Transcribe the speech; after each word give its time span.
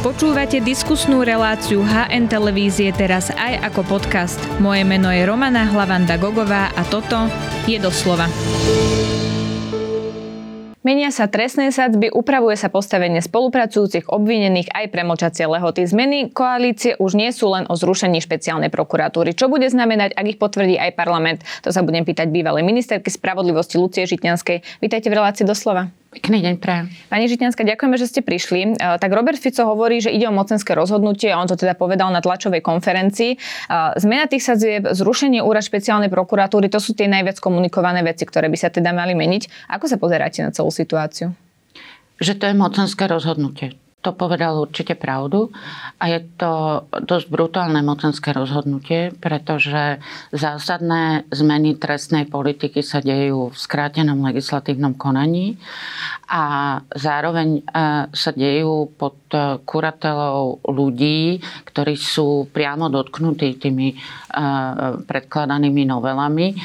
Počúvate 0.00 0.64
diskusnú 0.64 1.20
reláciu 1.20 1.84
HN 1.84 2.32
Televízie 2.32 2.88
teraz 2.88 3.28
aj 3.36 3.68
ako 3.68 3.84
podcast. 3.84 4.40
Moje 4.56 4.80
meno 4.80 5.12
je 5.12 5.28
Romana 5.28 5.68
Hlavanda 5.68 6.16
Gogová 6.16 6.72
a 6.72 6.88
toto 6.88 7.28
je 7.68 7.76
doslova. 7.76 8.24
Menia 10.80 11.12
sa 11.12 11.28
trestné 11.28 11.68
sadzby, 11.68 12.08
upravuje 12.08 12.56
sa 12.56 12.72
postavenie 12.72 13.20
spolupracujúcich 13.20 14.08
obvinených 14.08 14.72
aj 14.72 14.88
premlčacie 14.88 15.44
lehoty. 15.44 15.84
Zmeny 15.84 16.32
koalície 16.32 16.96
už 16.96 17.12
nie 17.12 17.28
sú 17.28 17.52
len 17.52 17.68
o 17.68 17.76
zrušení 17.76 18.24
špeciálnej 18.24 18.72
prokuratúry. 18.72 19.36
Čo 19.36 19.52
bude 19.52 19.68
znamenať, 19.68 20.16
ak 20.16 20.26
ich 20.32 20.40
potvrdí 20.40 20.80
aj 20.80 20.96
parlament? 20.96 21.44
To 21.60 21.76
sa 21.76 21.84
budem 21.84 22.08
pýtať 22.08 22.32
bývalej 22.32 22.64
ministerky 22.64 23.12
spravodlivosti 23.12 23.76
Lucie 23.76 24.08
Žitňanskej. 24.08 24.80
Vítajte 24.80 25.12
v 25.12 25.20
relácii 25.20 25.44
doslova. 25.44 25.92
Pekný 26.10 26.42
deň 26.42 26.54
pre. 26.58 26.90
Pani 27.06 27.30
Žitňanská, 27.30 27.62
ďakujeme, 27.62 27.94
že 27.94 28.10
ste 28.10 28.20
prišli. 28.26 28.74
E, 28.74 28.98
tak 28.98 29.14
Robert 29.14 29.38
Fico 29.38 29.62
hovorí, 29.62 30.02
že 30.02 30.10
ide 30.10 30.26
o 30.26 30.34
mocenské 30.34 30.74
rozhodnutie 30.74 31.30
on 31.30 31.46
to 31.46 31.54
teda 31.54 31.78
povedal 31.78 32.10
na 32.10 32.18
tlačovej 32.18 32.66
konferencii. 32.66 33.34
E, 33.34 33.38
zmena 33.94 34.26
tých 34.26 34.42
sadzieb, 34.42 34.90
zrušenie 34.90 35.38
úrad 35.38 35.62
špeciálnej 35.62 36.10
prokuratúry, 36.10 36.66
to 36.66 36.82
sú 36.82 36.98
tie 36.98 37.06
najviac 37.06 37.38
komunikované 37.38 38.02
veci, 38.02 38.26
ktoré 38.26 38.50
by 38.50 38.58
sa 38.58 38.74
teda 38.74 38.90
mali 38.90 39.14
meniť. 39.14 39.70
Ako 39.70 39.86
sa 39.86 40.02
pozeráte 40.02 40.42
na 40.42 40.50
celú 40.50 40.74
situáciu? 40.74 41.30
Že 42.18 42.32
to 42.42 42.44
je 42.50 42.54
mocenské 42.58 43.06
rozhodnutie 43.06 43.78
to 44.00 44.16
povedal 44.16 44.64
určite 44.64 44.96
pravdu 44.96 45.52
a 46.00 46.04
je 46.08 46.24
to 46.40 46.84
dosť 47.04 47.26
brutálne 47.28 47.84
mocenské 47.84 48.32
rozhodnutie, 48.32 49.12
pretože 49.20 50.00
zásadné 50.32 51.28
zmeny 51.28 51.76
trestnej 51.76 52.24
politiky 52.24 52.80
sa 52.80 53.04
dejú 53.04 53.52
v 53.52 53.56
skrátenom 53.56 54.24
legislatívnom 54.24 54.96
konaní 54.96 55.60
a 56.32 56.78
zároveň 56.96 57.60
e, 57.60 57.62
sa 58.08 58.30
dejú 58.32 58.88
pod 58.96 59.20
e, 59.36 59.60
kuratelou 59.68 60.64
ľudí, 60.64 61.42
ktorí 61.68 61.92
sú 61.98 62.48
priamo 62.48 62.88
dotknutí 62.88 63.60
tými 63.60 63.92
e, 63.92 63.96
predkladanými 65.04 65.84
novelami, 65.84 66.56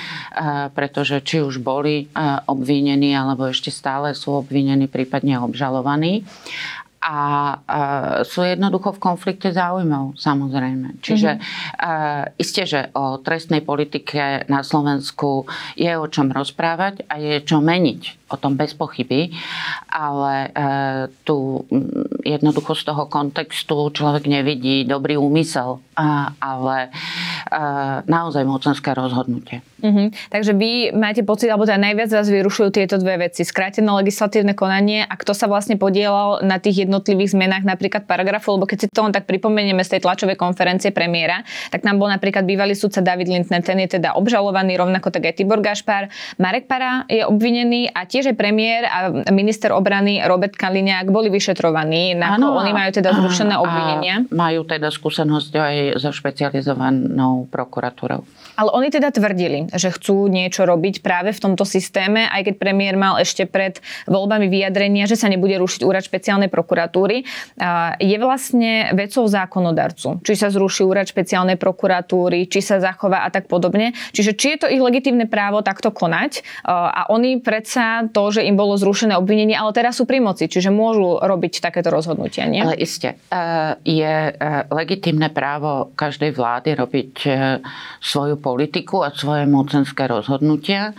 pretože 0.71 1.23
či 1.25 1.41
už 1.41 1.59
boli 1.59 2.07
obvinení 2.45 3.15
alebo 3.15 3.49
ešte 3.49 3.73
stále 3.73 4.13
sú 4.13 4.37
obvinení, 4.37 4.85
prípadne 4.85 5.41
obžalovaní 5.41 6.23
a 7.05 7.17
sú 8.25 8.41
jednoducho 8.41 8.97
v 8.97 9.03
konflikte 9.13 9.53
záujmov, 9.53 10.17
samozrejme. 10.17 10.97
Čiže 11.05 11.37
mm-hmm. 11.37 12.41
isté, 12.41 12.65
že 12.65 12.89
o 12.97 13.21
trestnej 13.21 13.61
politike 13.61 14.49
na 14.49 14.65
Slovensku 14.65 15.45
je 15.77 15.93
o 15.93 16.09
čom 16.09 16.33
rozprávať 16.33 17.05
a 17.05 17.21
je 17.21 17.45
čo 17.45 17.61
meniť, 17.61 18.24
o 18.25 18.35
tom 18.41 18.57
bez 18.57 18.73
pochyby, 18.73 19.29
ale 19.85 20.49
e, 20.49 20.49
tu 21.21 21.61
jednoducho 22.25 22.73
z 22.73 22.83
toho 22.89 23.05
kontextu 23.05 23.93
človek 23.93 24.25
nevidí 24.25 24.81
dobrý 24.81 25.13
úmysel, 25.13 25.77
ale 26.41 26.89
e, 26.89 27.59
naozaj 28.09 28.41
mocenské 28.49 28.97
rozhodnutie. 28.97 29.61
Mm-hmm. 29.85 30.07
Takže 30.33 30.51
vy 30.57 30.89
máte 30.97 31.21
pocit, 31.21 31.53
alebo 31.53 31.69
teda 31.69 31.77
najviac 31.77 32.09
vás 32.09 32.25
vyrušujú 32.25 32.73
tieto 32.73 32.97
dve 32.97 33.29
veci. 33.29 33.45
Skrátené 33.45 33.85
legislatívne 33.93 34.57
konanie 34.57 35.05
a 35.05 35.13
kto 35.13 35.37
sa 35.37 35.45
vlastne 35.45 35.77
podielal 35.77 36.41
na 36.41 36.57
tých 36.57 36.89
jednotlivých 36.89 37.37
zmenách 37.37 37.61
napríklad 37.61 38.09
paragrafu, 38.09 38.57
lebo 38.57 38.65
keď 38.65 38.77
si 38.81 38.87
to 38.89 39.05
len 39.05 39.13
tak 39.13 39.29
pripomenieme 39.29 39.85
z 39.85 39.97
tej 39.97 40.09
tlačovej 40.09 40.33
konferencie 40.41 40.89
premiéra, 40.89 41.45
tak 41.69 41.85
nám 41.85 42.01
bol 42.01 42.09
napríklad 42.09 42.49
bývalý 42.49 42.73
sudca 42.73 43.05
David 43.05 43.29
Lindner, 43.29 43.61
ten 43.61 43.77
je 43.85 44.01
teda 44.01 44.17
obžalovaný, 44.17 44.81
rovnako 44.81 45.13
tak 45.13 45.29
aj 45.29 45.37
Tibor 45.37 45.61
Gašpar. 45.61 46.09
Marek 46.41 46.65
Para 46.65 47.05
je 47.05 47.21
obvinený 47.21 47.93
a 47.93 48.09
tiež 48.09 48.24
aj 48.31 48.37
premiér 48.37 48.81
a 48.89 48.97
minister 49.29 49.69
obrany 49.73 50.21
Robert 50.23 50.57
Kaliňák 50.57 51.09
boli 51.09 51.29
vyšetrovaní. 51.29 52.17
Ano, 52.17 52.57
oni 52.57 52.73
majú 52.73 52.89
teda 52.95 53.13
zrušené 53.13 53.55
obvinenia. 53.59 54.25
Majú 54.33 54.65
teda 54.65 54.89
skúsenosť 54.89 55.51
aj 55.53 55.75
so 56.01 56.09
špecializovanou 56.09 57.49
prokuratúrou. 57.51 58.25
Ale 58.55 58.71
oni 58.71 58.87
teda 58.87 59.11
tvrdili, 59.11 59.67
že 59.75 59.91
chcú 59.91 60.31
niečo 60.31 60.63
robiť 60.63 61.03
práve 61.03 61.35
v 61.35 61.39
tomto 61.43 61.67
systéme, 61.67 62.23
aj 62.31 62.47
keď 62.47 62.55
premiér 62.55 62.95
mal 62.95 63.19
ešte 63.19 63.43
pred 63.43 63.83
voľbami 64.07 64.47
vyjadrenia, 64.47 65.03
že 65.11 65.19
sa 65.19 65.27
nebude 65.27 65.59
rušiť 65.59 65.83
úrad 65.83 66.07
špeciálnej 66.07 66.47
prokuratúry. 66.47 67.27
Je 67.99 68.17
vlastne 68.17 68.95
vecou 68.95 69.27
zákonodarcu, 69.27 70.23
či 70.23 70.33
sa 70.39 70.47
zruší 70.47 70.87
úrad 70.87 71.03
špeciálnej 71.03 71.59
prokuratúry, 71.59 72.47
či 72.47 72.63
sa 72.63 72.79
zachová 72.79 73.27
a 73.27 73.29
tak 73.29 73.51
podobne. 73.51 73.91
Čiže 74.15 74.31
či 74.39 74.47
je 74.55 74.57
to 74.63 74.67
ich 74.71 74.79
legitímne 74.79 75.27
právo 75.27 75.59
takto 75.59 75.91
konať 75.91 76.39
a 76.63 77.11
oni 77.11 77.43
predsa 77.43 78.04
to, 78.09 78.33
že 78.33 78.41
im 78.45 78.57
bolo 78.57 78.75
zrušené 78.75 79.15
obvinenie, 79.15 79.55
ale 79.55 79.71
teraz 79.71 80.01
sú 80.01 80.09
pri 80.09 80.19
moci, 80.19 80.49
čiže 80.49 80.73
môžu 80.73 81.21
robiť 81.21 81.63
takéto 81.63 81.93
rozhodnutia, 81.93 82.49
nie? 82.49 82.61
Ale 82.61 82.77
iste. 82.77 83.15
E, 83.15 83.37
je 83.85 84.15
e, 84.29 84.33
legitímne 84.73 85.31
právo 85.31 85.93
každej 85.93 86.33
vlády 86.33 86.69
robiť 86.75 87.11
e, 87.25 87.29
svoju 88.01 88.41
politiku 88.41 89.05
a 89.05 89.13
svoje 89.13 89.47
mocenské 89.47 90.09
rozhodnutia, 90.09 90.91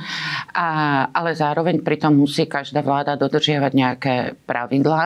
ale 1.12 1.36
zároveň 1.36 1.84
pritom 1.84 2.16
musí 2.16 2.48
každá 2.48 2.80
vláda 2.80 3.18
dodržiavať 3.18 3.72
nejaké 3.74 4.14
pravidlá 4.48 5.04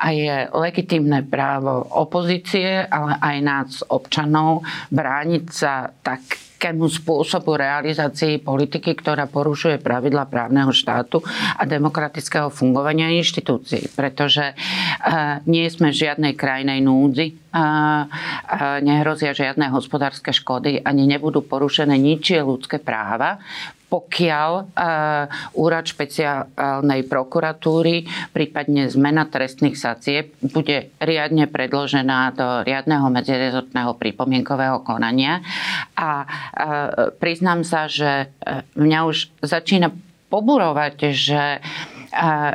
a 0.00 0.06
je 0.14 0.48
legitimné 0.54 1.26
právo 1.26 1.84
opozície, 1.92 2.86
ale 2.86 3.18
aj 3.20 3.36
nás 3.44 3.70
občanov 3.86 4.64
brániť 4.88 5.44
sa 5.52 5.90
tak 6.00 6.45
akému 6.56 6.88
spôsobu 6.88 7.60
realizácii 7.60 8.40
politiky, 8.40 8.96
ktorá 8.96 9.28
porušuje 9.28 9.76
pravidla 9.78 10.24
právneho 10.24 10.72
štátu 10.72 11.20
a 11.56 11.62
demokratického 11.68 12.48
fungovania 12.48 13.12
inštitúcií. 13.12 13.92
Pretože 13.92 14.56
uh, 14.56 15.44
nie 15.44 15.68
sme 15.68 15.92
v 15.92 16.00
žiadnej 16.00 16.32
krajnej 16.32 16.80
núdzi, 16.80 17.46
nehrozia 18.84 19.32
žiadne 19.32 19.72
hospodárske 19.72 20.32
škody, 20.32 20.82
ani 20.84 21.08
nebudú 21.08 21.40
porušené 21.40 21.96
ničie 21.96 22.44
ľudské 22.44 22.76
práva 22.76 23.40
pokiaľ 23.86 24.50
uh, 24.52 25.54
úrad 25.54 25.86
špeciálnej 25.86 27.06
prokuratúry, 27.06 28.06
prípadne 28.34 28.90
zmena 28.90 29.30
trestných 29.30 29.78
sacieb, 29.78 30.34
bude 30.42 30.90
riadne 30.98 31.46
predložená 31.46 32.34
do 32.34 32.46
riadneho 32.66 33.06
medzirezortného 33.10 33.94
pripomienkového 33.94 34.82
konania. 34.82 35.40
A 35.94 36.26
uh, 36.26 36.28
priznám 37.16 37.62
sa, 37.62 37.86
že 37.86 38.30
mňa 38.74 38.98
už 39.06 39.30
začína 39.42 39.94
poburovať, 40.26 40.94
že 41.14 41.62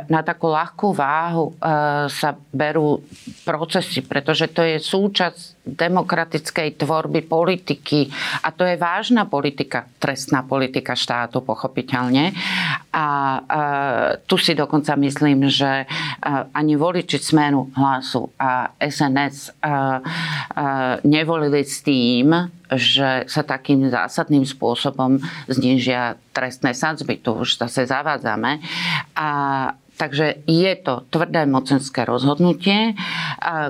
na 0.08 0.20
takú 0.26 0.50
ľahkú 0.50 0.90
váhu 0.90 1.52
e, 1.52 1.64
sa 2.10 2.34
berú 2.50 3.02
procesy, 3.46 4.02
pretože 4.02 4.50
to 4.50 4.66
je 4.66 4.78
súčasť 4.82 5.51
demokratickej 5.62 6.74
tvorby 6.74 7.22
politiky 7.22 8.10
a 8.42 8.50
to 8.50 8.66
je 8.66 8.74
vážna 8.74 9.30
politika, 9.30 9.86
trestná 10.02 10.42
politika 10.42 10.98
štátu, 10.98 11.38
pochopiteľne. 11.38 12.34
A 12.90 13.06
e, 13.06 13.40
tu 14.26 14.34
si 14.34 14.58
dokonca 14.58 14.98
myslím, 14.98 15.46
že 15.46 15.86
ani 16.50 16.74
voliči 16.74 17.18
Smenu 17.22 17.70
hlasu 17.78 18.26
a 18.38 18.74
SNS 18.82 19.54
nevolili 21.06 21.62
s 21.62 21.86
tým, 21.86 22.34
že 22.72 23.28
sa 23.28 23.42
takým 23.44 23.86
zásadným 23.86 24.42
spôsobom 24.42 25.20
znižia 25.46 26.16
trestné 26.32 26.72
sadzby. 26.72 27.20
Tu 27.20 27.30
už 27.30 27.60
zase 27.60 27.84
zavádzame. 27.86 28.58
A 29.14 29.28
Takže 30.00 30.42
je 30.48 30.72
to 30.80 31.04
tvrdé 31.12 31.46
mocenské 31.46 32.02
rozhodnutie, 32.02 32.96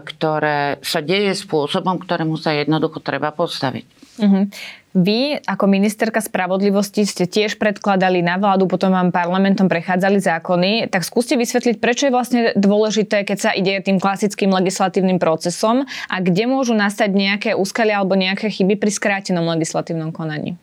ktoré 0.06 0.81
sa 0.81 1.03
deje 1.05 1.37
spôsobom, 1.37 1.99
ktorému 2.00 2.38
sa 2.41 2.56
jednoducho 2.56 3.03
treba 3.05 3.34
postaviť. 3.34 3.84
Uh-huh. 4.12 4.44
Vy 4.93 5.41
ako 5.41 5.72
ministerka 5.72 6.21
spravodlivosti 6.21 7.09
ste 7.09 7.25
tiež 7.25 7.56
predkladali 7.56 8.21
na 8.21 8.37
vládu, 8.37 8.69
potom 8.69 8.93
vám 8.93 9.09
parlamentom 9.09 9.65
prechádzali 9.65 10.21
zákony, 10.21 10.93
tak 10.93 11.09
skúste 11.09 11.33
vysvetliť, 11.33 11.81
prečo 11.81 12.09
je 12.09 12.12
vlastne 12.12 12.41
dôležité, 12.53 13.25
keď 13.25 13.39
sa 13.41 13.50
ide 13.56 13.81
tým 13.81 13.97
klasickým 13.97 14.53
legislatívnym 14.53 15.16
procesom 15.16 15.89
a 16.12 16.16
kde 16.21 16.45
môžu 16.45 16.77
nastať 16.77 17.09
nejaké 17.09 17.51
úskalia 17.57 18.04
alebo 18.04 18.21
nejaké 18.21 18.53
chyby 18.53 18.77
pri 18.77 18.92
skrátenom 18.92 19.48
legislatívnom 19.48 20.13
konaní. 20.13 20.60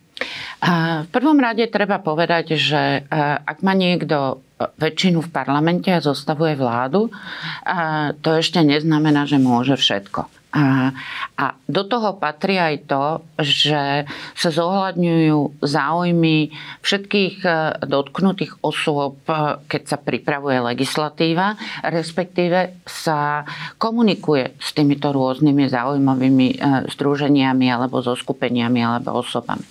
V 0.62 1.10
prvom 1.10 1.42
rade 1.42 1.66
treba 1.66 1.98
povedať, 1.98 2.54
že 2.54 3.02
ak 3.10 3.66
má 3.66 3.74
niekto 3.74 4.46
väčšinu 4.60 5.24
v 5.24 5.30
parlamente 5.32 5.88
a 5.88 6.04
zostavuje 6.04 6.60
vládu, 6.60 7.08
to 8.20 8.30
ešte 8.36 8.60
neznamená, 8.60 9.24
že 9.24 9.40
môže 9.40 9.80
všetko. 9.80 10.40
A, 10.50 11.54
do 11.70 11.86
toho 11.86 12.18
patrí 12.18 12.58
aj 12.58 12.90
to, 12.90 13.22
že 13.38 14.10
sa 14.34 14.50
zohľadňujú 14.50 15.62
záujmy 15.62 16.50
všetkých 16.82 17.46
e, 17.46 17.50
dotknutých 17.86 18.58
osôb, 18.66 19.22
e, 19.30 19.62
keď 19.70 19.82
sa 19.86 19.98
pripravuje 20.02 20.58
legislatíva, 20.74 21.54
respektíve 21.86 22.82
sa 22.82 23.46
komunikuje 23.78 24.58
s 24.58 24.74
týmito 24.74 25.14
rôznymi 25.14 25.70
záujmovými 25.70 26.48
e, 26.50 26.58
združeniami 26.98 27.70
alebo 27.70 28.02
zoskupeniami 28.02 28.82
alebo 28.82 29.22
osobami. 29.22 29.70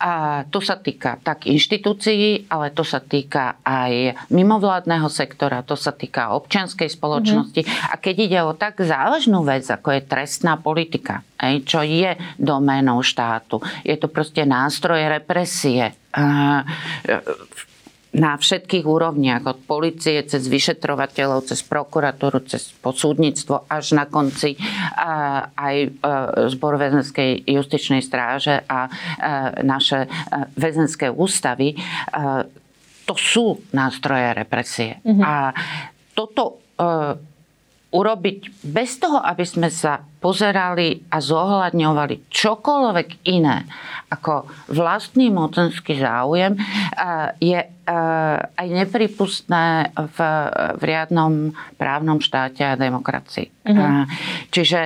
A 0.00 0.48
to 0.48 0.64
sa 0.64 0.80
týka 0.80 1.20
tak 1.20 1.44
inštitúcií, 1.44 2.48
ale 2.48 2.72
to 2.72 2.80
sa 2.80 3.04
týka 3.04 3.60
aj 3.60 4.16
mimovládneho 4.32 5.12
sektora, 5.12 5.60
to 5.60 5.76
sa 5.76 5.92
týka 5.92 6.32
občianskej 6.32 6.88
spoločnosti. 6.88 7.60
Mm-hmm. 7.60 7.92
A 7.92 7.94
keď 8.00 8.16
ide 8.16 8.40
o 8.40 8.56
tak 8.56 8.80
závažnú 8.80 9.44
vec, 9.44 9.68
ako 9.68 9.92
je 9.92 10.08
trestná 10.08 10.56
politika, 10.56 11.20
čo 11.68 11.84
je 11.84 12.16
doménou 12.40 13.04
štátu, 13.04 13.60
je 13.84 13.92
to 14.00 14.08
proste 14.08 14.40
nástroj 14.48 15.20
represie 15.20 15.92
na 18.10 18.34
všetkých 18.34 18.82
úrovniach, 18.82 19.46
od 19.46 19.58
policie 19.70 20.26
cez 20.26 20.50
vyšetrovateľov, 20.50 21.46
cez 21.46 21.62
prokuratúru, 21.62 22.42
cez 22.42 22.74
posúdnictvo, 22.82 23.70
až 23.70 23.94
na 23.94 24.10
konci 24.10 24.58
aj 25.54 25.76
e, 25.86 25.88
zbor 26.50 26.74
väzenskej 26.74 27.46
justičnej 27.46 28.02
stráže 28.02 28.66
a 28.66 28.86
e, 28.86 28.90
naše 29.62 30.04
e, 30.04 30.08
väzenské 30.58 31.06
ústavy. 31.06 31.78
To 33.06 33.14
sú 33.14 33.62
nástroje 33.74 34.34
represie. 34.34 35.02
Mm-hmm. 35.02 35.22
A 35.22 35.34
toto 36.14 36.62
urobiť 37.90 38.62
bez 38.70 39.02
toho, 39.02 39.18
aby 39.18 39.42
sme 39.42 39.66
sa 39.66 39.98
pozerali 40.22 41.10
a 41.10 41.18
zohľadňovali 41.18 42.30
čokoľvek 42.30 43.08
iné 43.26 43.66
ako 44.10 44.46
vlastný 44.74 45.30
mocenský 45.30 45.98
záujem, 46.02 46.58
je 47.38 47.60
aj 48.58 48.66
nepripustné 48.66 49.94
v, 49.94 50.18
v 50.78 50.82
riadnom 50.82 51.54
právnom 51.78 52.18
štáte 52.18 52.62
a 52.62 52.78
demokracii. 52.78 53.50
Mm-hmm. 53.66 54.02
Čiže 54.50 54.80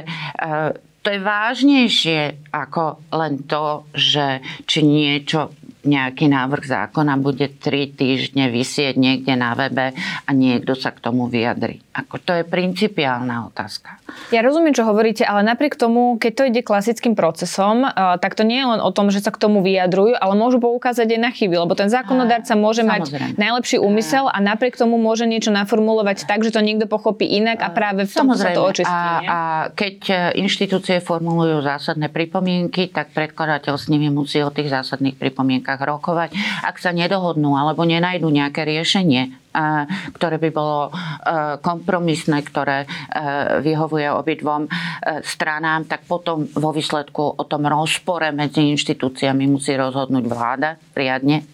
to 1.04 1.08
je 1.12 1.20
vážnejšie 1.20 2.20
ako 2.52 3.04
len 3.12 3.44
to, 3.44 3.84
že 3.92 4.40
či 4.64 4.80
niečo 4.84 5.52
nejaký 5.84 6.26
návrh 6.28 6.64
zákona 6.64 7.16
bude 7.20 7.48
tri 7.60 7.88
týždne 7.88 8.50
vysieť 8.50 8.96
niekde 8.96 9.36
na 9.36 9.54
webe 9.54 9.92
a 10.24 10.30
niekto 10.32 10.74
sa 10.76 10.90
k 10.90 11.00
tomu 11.00 11.28
vyjadri. 11.28 11.84
Ako 11.94 12.18
to 12.18 12.32
je 12.34 12.42
principiálna 12.42 13.46
otázka. 13.52 14.02
Ja 14.34 14.42
rozumiem, 14.42 14.74
čo 14.74 14.82
hovoríte, 14.82 15.22
ale 15.22 15.46
napriek 15.46 15.78
tomu, 15.78 16.18
keď 16.18 16.32
to 16.34 16.42
ide 16.50 16.60
klasickým 16.66 17.14
procesom, 17.14 17.86
eh, 17.86 17.92
tak 18.18 18.34
to 18.34 18.42
nie 18.42 18.60
je 18.60 18.66
len 18.66 18.80
o 18.82 18.90
tom, 18.90 19.08
že 19.14 19.22
sa 19.22 19.30
k 19.30 19.38
tomu 19.38 19.62
vyjadrujú, 19.62 20.18
ale 20.18 20.34
môžu 20.34 20.58
poukázať 20.58 21.06
aj 21.14 21.20
na 21.20 21.30
chyby, 21.30 21.54
lebo 21.54 21.72
ten 21.78 21.86
zákonodárca 21.92 22.58
môže 22.58 22.82
Samozrejme. 22.82 23.38
mať 23.38 23.38
najlepší 23.38 23.76
úmysel 23.78 24.26
a 24.26 24.38
napriek 24.42 24.74
tomu 24.74 24.98
môže 24.98 25.28
niečo 25.28 25.54
naformulovať 25.54 26.26
tak, 26.26 26.42
že 26.42 26.50
to 26.50 26.60
niekto 26.64 26.90
pochopí 26.90 27.30
inak 27.30 27.62
a 27.62 27.70
práve 27.70 28.08
v 28.08 28.12
tom 28.12 28.32
sa 28.34 28.50
to 28.50 28.62
očistí. 28.64 28.90
A, 28.90 29.22
a 29.22 29.38
keď 29.70 29.96
eh, 30.10 30.16
inštitúcie 30.40 30.98
formulujú 30.98 31.62
zásadné 31.62 32.10
pripomienky, 32.10 32.90
tak 32.90 33.14
predkladateľ 33.14 33.74
s 33.78 33.86
nimi 33.86 34.10
musí 34.10 34.42
o 34.42 34.50
tých 34.50 34.70
zásadných 34.70 35.14
pripomienkach 35.14 35.73
rokovať. 35.80 36.36
Ak 36.62 36.78
sa 36.78 36.94
nedohodnú 36.94 37.56
alebo 37.58 37.82
nenajdu 37.82 38.28
nejaké 38.30 38.62
riešenie, 38.62 39.44
ktoré 40.18 40.36
by 40.42 40.50
bolo 40.50 40.90
e, 40.90 40.92
kompromisné, 41.62 42.42
ktoré 42.42 42.82
e, 42.82 42.86
vyhovuje 43.62 44.10
obidvom 44.10 44.66
stranám, 45.22 45.86
tak 45.86 46.10
potom 46.10 46.50
vo 46.50 46.74
výsledku 46.74 47.38
o 47.38 47.44
tom 47.46 47.70
rozpore 47.70 48.34
medzi 48.34 48.66
inštitúciami 48.74 49.46
musí 49.46 49.78
rozhodnúť 49.78 50.24
vláda 50.26 50.74
riadne 50.96 51.46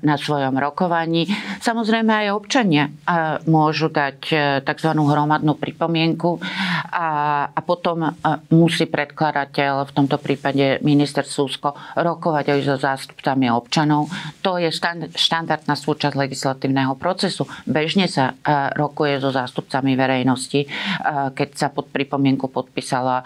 na 0.00 0.16
svojom 0.16 0.54
rokovaní. 0.56 1.28
Samozrejme 1.60 2.24
aj 2.24 2.28
občania 2.32 2.88
môžu 3.50 3.90
dať 3.92 4.18
tzv. 4.64 4.90
hromadnú 4.94 5.58
pripomienku 5.58 6.38
a, 6.92 7.08
a 7.50 7.60
potom 7.62 8.14
musí 8.50 8.86
predkladateľ, 8.86 9.88
v 9.88 9.92
tomto 9.92 10.16
prípade 10.20 10.78
minister 10.82 11.26
Súsko, 11.26 11.74
rokovať 11.98 12.44
aj 12.54 12.60
so 12.64 12.76
zástupcami 12.78 13.50
občanov. 13.50 14.08
To 14.42 14.56
je 14.56 14.70
štandardná 15.14 15.74
súčasť 15.74 16.14
legislatívneho 16.14 16.94
procesu. 16.96 17.44
Bežne 17.68 18.06
sa 18.10 18.32
e, 18.32 18.74
rokuje 18.74 19.20
so 19.20 19.30
zástupcami 19.30 19.94
verejnosti, 19.94 20.60
e, 20.64 20.68
keď 21.34 21.48
sa 21.54 21.68
pod 21.68 21.90
pripomienku 21.90 22.48
podpísala 22.48 23.22
e, 23.22 23.24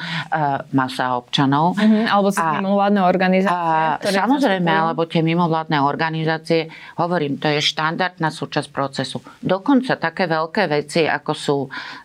masa 0.75 1.17
občanov. 1.19 1.77
Uh-huh, 1.77 2.07
alebo 2.09 2.29
sa 2.33 2.59
mimovládne 2.61 3.03
organizácie. 3.05 4.13
Samozrejme, 4.13 4.71
alebo 4.71 5.07
tie 5.07 5.23
mimovládne 5.25 5.79
organizácie, 5.83 6.69
hovorím, 6.99 7.39
to 7.39 7.49
je 7.51 7.61
štandardná 7.63 8.29
súčasť 8.33 8.69
procesu. 8.71 9.23
Dokonca 9.41 9.97
také 9.97 10.27
veľké 10.27 10.69
veci, 10.69 11.05
ako 11.07 11.33
sú 11.33 11.57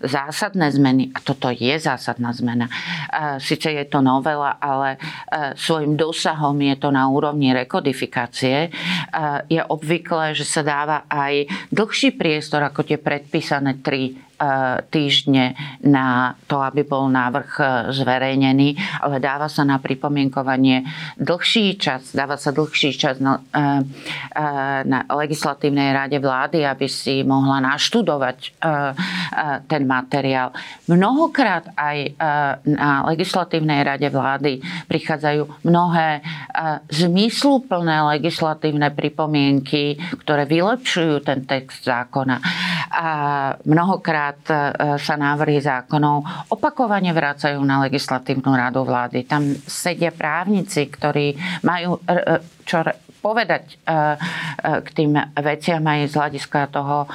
zásadné 0.04 0.70
zmeny, 0.74 1.10
a 1.14 1.20
toto 1.38 1.54
je 1.54 1.78
zásadná 1.78 2.34
zmena, 2.34 2.66
síce 3.38 3.69
je 3.69 3.86
to 3.86 4.01
novela, 4.01 4.57
ale 4.57 4.98
svojim 5.54 5.94
dosahom 5.94 6.57
je 6.57 6.75
to 6.81 6.89
na 6.89 7.06
úrovni 7.06 7.54
rekodifikácie, 7.54 8.74
je 9.45 9.62
obvyklé, 9.62 10.34
že 10.34 10.44
sa 10.44 10.66
dáva 10.66 11.06
aj 11.06 11.45
dlhší 11.69 12.18
priestor 12.18 12.66
ako 12.66 12.81
tie 12.81 12.98
predpísané 12.98 13.86
tri 13.86 14.26
týždne 14.94 15.57
na 15.81 16.38
to, 16.45 16.62
aby 16.62 16.86
bol 16.86 17.10
návrh 17.10 17.51
e, 17.57 17.63
zverejnený, 17.89 18.78
ale 19.01 19.18
dáva 19.18 19.50
sa 19.50 19.66
na 19.66 19.81
pripomienkovanie 19.81 20.86
dlhší 21.18 21.81
čas, 21.81 22.13
dáva 22.13 22.38
sa 22.38 22.54
dlhší 22.54 22.94
čas 22.94 23.18
na, 23.18 23.42
e, 23.42 23.81
e, 24.38 24.48
na 24.86 25.10
legislatívnej 25.10 25.89
rade 25.89 26.18
vlády, 26.22 26.62
aby 26.69 26.86
si 26.86 27.25
mohla 27.25 27.60
naštudovať 27.62 28.60
ten 29.68 29.84
materiál. 29.88 30.54
Mnohokrát 30.88 31.74
aj 31.74 32.13
na 32.68 33.06
legislatívnej 33.10 33.81
rade 33.84 34.07
vlády 34.07 34.62
prichádzajú 34.88 35.66
mnohé 35.66 36.22
zmysluplné 36.92 38.18
legislatívne 38.18 38.94
pripomienky, 38.94 39.98
ktoré 40.24 40.45
vylepšujú 40.45 41.24
ten 41.24 41.44
text 41.45 41.86
zákona. 41.86 42.39
A 42.92 43.07
mnohokrát 43.68 44.39
e, 44.48 44.56
sa 44.98 45.16
návrhy 45.19 45.60
zákonov 45.60 46.24
opakovane 46.51 47.12
vracajú 47.12 47.60
na 47.62 47.84
legislatívnu 47.84 48.51
radu 48.56 48.88
vlády. 48.88 49.28
Tam 49.28 49.44
sedia 49.68 50.16
právnici, 50.16 50.88
ktorí 50.88 51.36
majú 51.68 52.00
e, 52.04 52.16
e, 52.16 52.34
čo 52.68 52.84
povedať 53.18 53.81
k 54.62 54.88
tým 54.94 55.19
veciam 55.42 55.84
aj 55.84 56.00
z 56.07 56.13
hľadiska 56.16 56.72
toho 56.72 57.10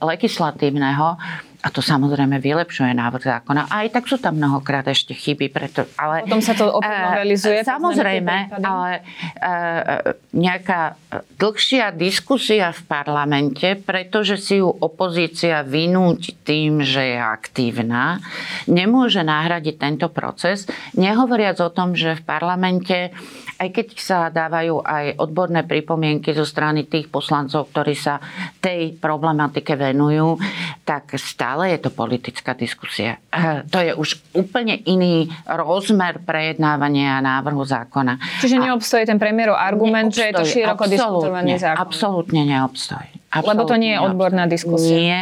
legislatívneho. 0.00 1.14
A 1.62 1.70
to 1.70 1.78
samozrejme 1.78 2.42
vylepšuje 2.42 2.90
návrh 2.90 3.22
zákona. 3.22 3.70
A 3.70 3.86
aj 3.86 3.94
tak 3.94 4.10
sú 4.10 4.18
tam 4.18 4.34
mnohokrát 4.34 4.82
ešte 4.90 5.14
chyby. 5.14 5.46
Preto, 5.46 5.86
ale, 5.94 6.26
Potom 6.26 6.42
sa 6.42 6.58
to 6.58 6.74
opäť 6.74 6.90
eh, 6.90 7.06
novelizuje. 7.06 7.58
Samozrejme, 7.62 8.36
ale 8.58 8.90
eh, 9.38 10.18
nejaká 10.34 10.98
dlhšia 11.38 11.94
diskusia 11.94 12.74
v 12.74 12.82
parlamente, 12.90 13.78
pretože 13.78 14.42
si 14.42 14.58
ju 14.58 14.74
opozícia 14.74 15.62
vynúti 15.62 16.34
tým, 16.34 16.82
že 16.82 17.14
je 17.14 17.18
aktívna, 17.22 18.18
nemôže 18.66 19.22
nahradiť 19.22 19.74
tento 19.78 20.10
proces. 20.10 20.66
Nehovoriac 20.98 21.62
o 21.62 21.70
tom, 21.70 21.94
že 21.94 22.18
v 22.18 22.22
parlamente 22.26 23.14
aj 23.62 23.68
keď 23.70 23.86
sa 23.94 24.18
dávajú 24.26 24.82
aj 24.82 25.22
odborné 25.22 25.62
pripomienky 25.62 26.34
zo 26.34 26.42
strany 26.42 26.90
tých 26.90 27.06
poslancov, 27.06 27.70
ktorí 27.70 27.94
sa 27.94 28.18
tej 28.58 28.98
problematike 28.98 29.78
venujú, 29.78 30.34
tak 30.82 31.14
stále 31.14 31.70
je 31.70 31.78
to 31.86 31.90
politická 31.94 32.58
diskusia. 32.58 33.22
To 33.70 33.78
je 33.78 33.94
už 33.94 34.18
úplne 34.34 34.74
iný 34.82 35.30
rozmer 35.46 36.18
prejednávania 36.18 37.22
návrhu 37.22 37.62
zákona. 37.62 38.18
Čiže 38.42 38.58
neobstojí 38.58 39.06
ten 39.06 39.22
premiérov 39.22 39.54
argument, 39.54 40.10
neobstojí, 40.10 40.26
že 40.26 40.26
je 40.26 40.34
to 40.34 40.44
široko 40.44 40.84
diskutovaný 40.90 41.54
zákon. 41.62 41.78
Absolútne 41.86 42.42
neobstojí. 42.42 43.10
Absolutne 43.32 43.48
Lebo 43.54 43.62
to 43.64 43.76
nie 43.78 43.96
je 43.96 44.00
odborná 44.02 44.44
diskusia. 44.50 44.98
Nie. 44.98 45.20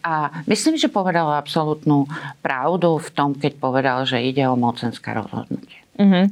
A 0.00 0.30
myslím, 0.46 0.78
že 0.78 0.88
povedala 0.88 1.36
absolútnu 1.42 2.06
pravdu 2.40 2.96
v 3.02 3.08
tom, 3.10 3.34
keď 3.34 3.52
povedal, 3.58 3.98
že 4.06 4.22
ide 4.22 4.46
o 4.46 4.54
mocenské 4.56 5.12
rozhodnutie. 5.12 5.79
Uh-huh. 5.98 6.30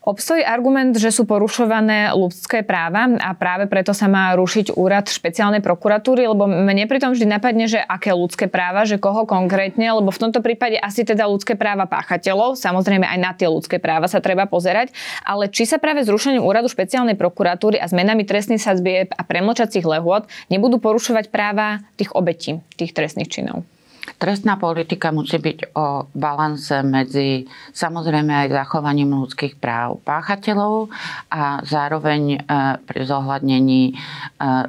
Obstojí 0.00 0.40
argument, 0.40 0.96
že 0.96 1.12
sú 1.12 1.28
porušované 1.28 2.16
ľudské 2.16 2.64
práva 2.64 3.04
a 3.20 3.36
práve 3.36 3.68
preto 3.68 3.92
sa 3.92 4.08
má 4.08 4.32
rušiť 4.32 4.72
úrad 4.72 5.12
špeciálnej 5.12 5.60
prokuratúry, 5.60 6.24
lebo 6.24 6.48
mne 6.48 6.88
pritom 6.88 7.12
vždy 7.12 7.28
napadne, 7.28 7.68
že 7.68 7.84
aké 7.84 8.16
ľudské 8.16 8.48
práva, 8.48 8.88
že 8.88 8.96
koho 8.96 9.28
konkrétne, 9.28 9.92
lebo 9.92 10.08
v 10.08 10.22
tomto 10.24 10.40
prípade 10.40 10.80
asi 10.80 11.04
teda 11.04 11.28
ľudské 11.28 11.52
práva 11.52 11.84
páchateľov, 11.84 12.56
samozrejme 12.56 13.04
aj 13.04 13.18
na 13.20 13.36
tie 13.36 13.52
ľudské 13.52 13.76
práva 13.76 14.08
sa 14.08 14.24
treba 14.24 14.48
pozerať, 14.48 14.88
ale 15.20 15.52
či 15.52 15.68
sa 15.68 15.76
práve 15.76 16.00
zrušením 16.00 16.40
úradu 16.40 16.72
špeciálnej 16.72 17.20
prokuratúry 17.20 17.76
a 17.76 17.84
zmenami 17.84 18.24
trestných 18.24 18.64
sadzbieb 18.64 19.12
a 19.12 19.20
premlčacích 19.20 19.84
lehôd 19.84 20.24
nebudú 20.48 20.80
porušovať 20.80 21.28
práva 21.28 21.84
tých 22.00 22.16
obetí, 22.16 22.64
tých 22.80 22.96
trestných 22.96 23.28
činov. 23.28 23.68
Trestná 24.00 24.56
politika 24.56 25.12
musí 25.12 25.36
byť 25.36 25.76
o 25.76 26.08
balanse 26.16 26.80
medzi 26.80 27.44
samozrejme 27.72 28.32
aj 28.46 28.48
zachovaním 28.52 29.16
ľudských 29.16 29.60
práv 29.60 30.00
páchateľov 30.04 30.88
a 31.28 31.60
zároveň 31.64 32.22
e, 32.36 32.38
pri 32.80 33.00
zohľadnení 33.04 33.82
e, 33.88 33.94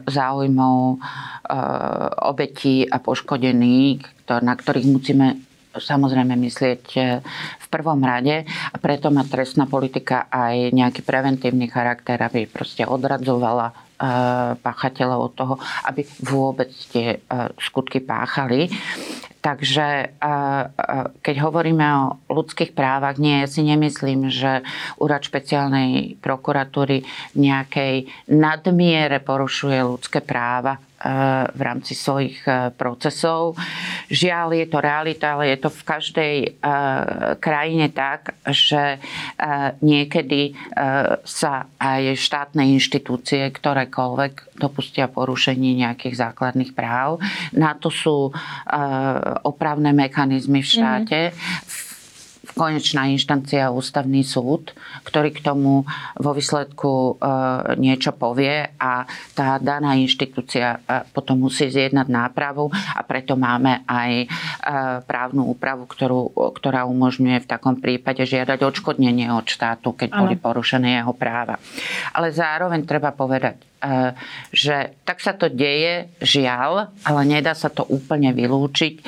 záujmov 0.08 0.80
e, 0.84 0.98
obetí 2.28 2.84
a 2.88 3.00
poškodených, 3.00 4.28
na 4.44 4.54
ktorých 4.56 4.88
musíme 4.88 5.28
samozrejme 5.72 6.36
myslieť 6.36 6.84
v 7.60 7.68
prvom 7.72 8.04
rade. 8.04 8.44
A 8.44 8.76
preto 8.76 9.08
má 9.08 9.24
trestná 9.24 9.64
politika 9.68 10.28
aj 10.28 10.76
nejaký 10.76 11.00
preventívny 11.00 11.72
charakter, 11.72 12.20
aby 12.20 12.44
proste 12.44 12.84
odradzovala 12.84 13.91
páchateľov 14.58 15.20
od 15.30 15.34
toho, 15.38 15.56
aby 15.86 16.02
vôbec 16.26 16.74
tie 16.90 17.22
skutky 17.62 18.02
páchali. 18.02 18.66
Takže 19.42 20.18
keď 21.22 21.36
hovoríme 21.42 21.86
o 21.86 22.06
ľudských 22.30 22.78
právach, 22.78 23.18
nie, 23.18 23.42
ja 23.42 23.50
si 23.50 23.66
nemyslím, 23.66 24.30
že 24.30 24.62
úrad 25.02 25.26
špeciálnej 25.26 26.18
prokuratúry 26.22 27.02
v 27.34 27.38
nejakej 27.38 28.06
nadmiere 28.30 29.18
porušuje 29.22 29.82
ľudské 29.82 30.22
práva 30.22 30.78
v 31.52 31.62
rámci 31.62 31.98
svojich 31.98 32.46
e, 32.46 32.70
procesov. 32.78 33.58
Žiaľ, 34.12 34.48
je 34.54 34.68
to 34.70 34.78
realita, 34.78 35.34
ale 35.34 35.50
je 35.56 35.58
to 35.58 35.70
v 35.74 35.82
každej 35.82 36.36
e, 36.46 36.50
krajine 37.42 37.90
tak, 37.90 38.38
že 38.46 38.96
e, 38.96 39.00
niekedy 39.82 40.54
sa 41.26 41.70
aj 41.78 42.18
štátne 42.18 42.64
inštitúcie, 42.76 43.50
ktorékoľvek, 43.50 44.58
dopustia 44.58 45.10
porušenie 45.10 45.82
nejakých 45.82 46.16
základných 46.18 46.74
práv. 46.74 47.22
Na 47.54 47.74
to 47.78 47.90
sú 47.90 48.34
opravné 49.44 49.94
mechanizmy 49.94 50.62
v 50.62 50.70
štáte. 50.70 51.20
Mm-hmm 51.32 51.71
konečná 52.62 53.10
inštancia 53.10 53.74
ústavný 53.74 54.22
súd, 54.22 54.78
ktorý 55.02 55.34
k 55.34 55.42
tomu 55.42 55.82
vo 56.22 56.32
výsledku 56.38 56.94
e, 56.94 57.14
niečo 57.82 58.14
povie 58.14 58.70
a 58.78 59.10
tá 59.34 59.58
daná 59.58 59.98
inštitúcia 59.98 60.78
e, 60.78 61.02
potom 61.10 61.42
musí 61.42 61.74
zjednať 61.74 62.06
nápravu 62.06 62.70
a 62.70 63.02
preto 63.02 63.34
máme 63.34 63.82
aj 63.90 64.12
e, 64.14 64.28
právnu 65.10 65.50
úpravu, 65.50 65.90
ktorú, 65.90 66.54
ktorá 66.54 66.86
umožňuje 66.86 67.42
v 67.42 67.50
takom 67.50 67.82
prípade 67.82 68.22
žiadať 68.22 68.62
odškodnenie 68.62 69.34
od 69.34 69.50
štátu, 69.50 69.98
keď 69.98 70.14
ano. 70.14 70.30
boli 70.30 70.38
porušené 70.38 71.02
jeho 71.02 71.18
práva. 71.18 71.58
Ale 72.14 72.30
zároveň 72.30 72.86
treba 72.86 73.10
povedať, 73.10 73.71
že 74.54 74.94
tak 75.02 75.18
sa 75.20 75.34
to 75.34 75.50
deje, 75.50 76.14
žiaľ, 76.22 76.94
ale 77.02 77.22
nedá 77.26 77.58
sa 77.58 77.74
to 77.74 77.82
úplne 77.90 78.30
vylúčiť 78.30 78.94
e, 78.98 79.04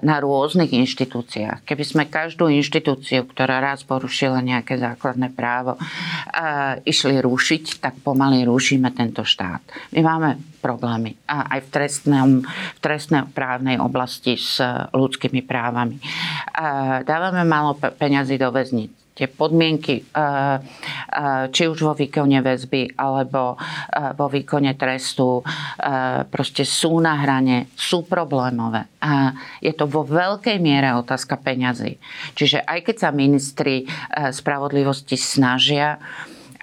na 0.00 0.16
rôznych 0.24 0.72
inštitúciách. 0.72 1.68
Keby 1.68 1.84
sme 1.84 2.02
každú 2.08 2.48
inštitúciu, 2.48 3.28
ktorá 3.28 3.60
raz 3.60 3.84
porušila 3.84 4.40
nejaké 4.40 4.80
základné 4.80 5.36
právo, 5.36 5.76
e, 5.76 5.80
išli 6.88 7.20
rušiť, 7.20 7.84
tak 7.84 8.00
pomaly 8.00 8.48
rušíme 8.48 8.88
tento 8.96 9.20
štát. 9.20 9.60
My 9.92 10.00
máme 10.00 10.40
problémy 10.64 11.14
aj 11.28 11.60
v, 11.62 11.68
trestnom, 11.68 12.28
v 12.42 12.78
trestnej 12.80 13.28
právnej 13.30 13.78
oblasti 13.78 14.34
s 14.34 14.58
ľudskými 14.90 15.46
právami. 15.46 16.02
Dávame 17.06 17.46
málo 17.46 17.78
peňazí 17.78 18.34
do 18.34 18.50
väznic 18.50 18.95
tie 19.16 19.32
podmienky, 19.32 20.04
eh, 20.04 20.04
eh, 20.12 21.44
či 21.48 21.62
už 21.64 21.80
vo 21.80 21.96
výkone 21.96 22.36
väzby 22.44 23.00
alebo 23.00 23.56
eh, 23.56 24.12
vo 24.12 24.28
výkone 24.28 24.76
trestu, 24.76 25.40
proste 26.28 26.66
sú 26.66 26.98
na 27.00 27.16
hrane, 27.22 27.70
sú 27.72 28.04
problémové. 28.04 28.84
A 29.00 29.32
je 29.62 29.72
to 29.72 29.86
vo 29.88 30.02
veľkej 30.02 30.58
miere 30.58 30.92
otázka 30.98 31.38
peňazí. 31.38 31.96
Čiže 32.34 32.66
aj 32.66 32.90
keď 32.90 32.96
sa 32.98 33.10
ministri 33.14 33.86
spravodlivosti 34.12 35.14
snažia, 35.14 35.96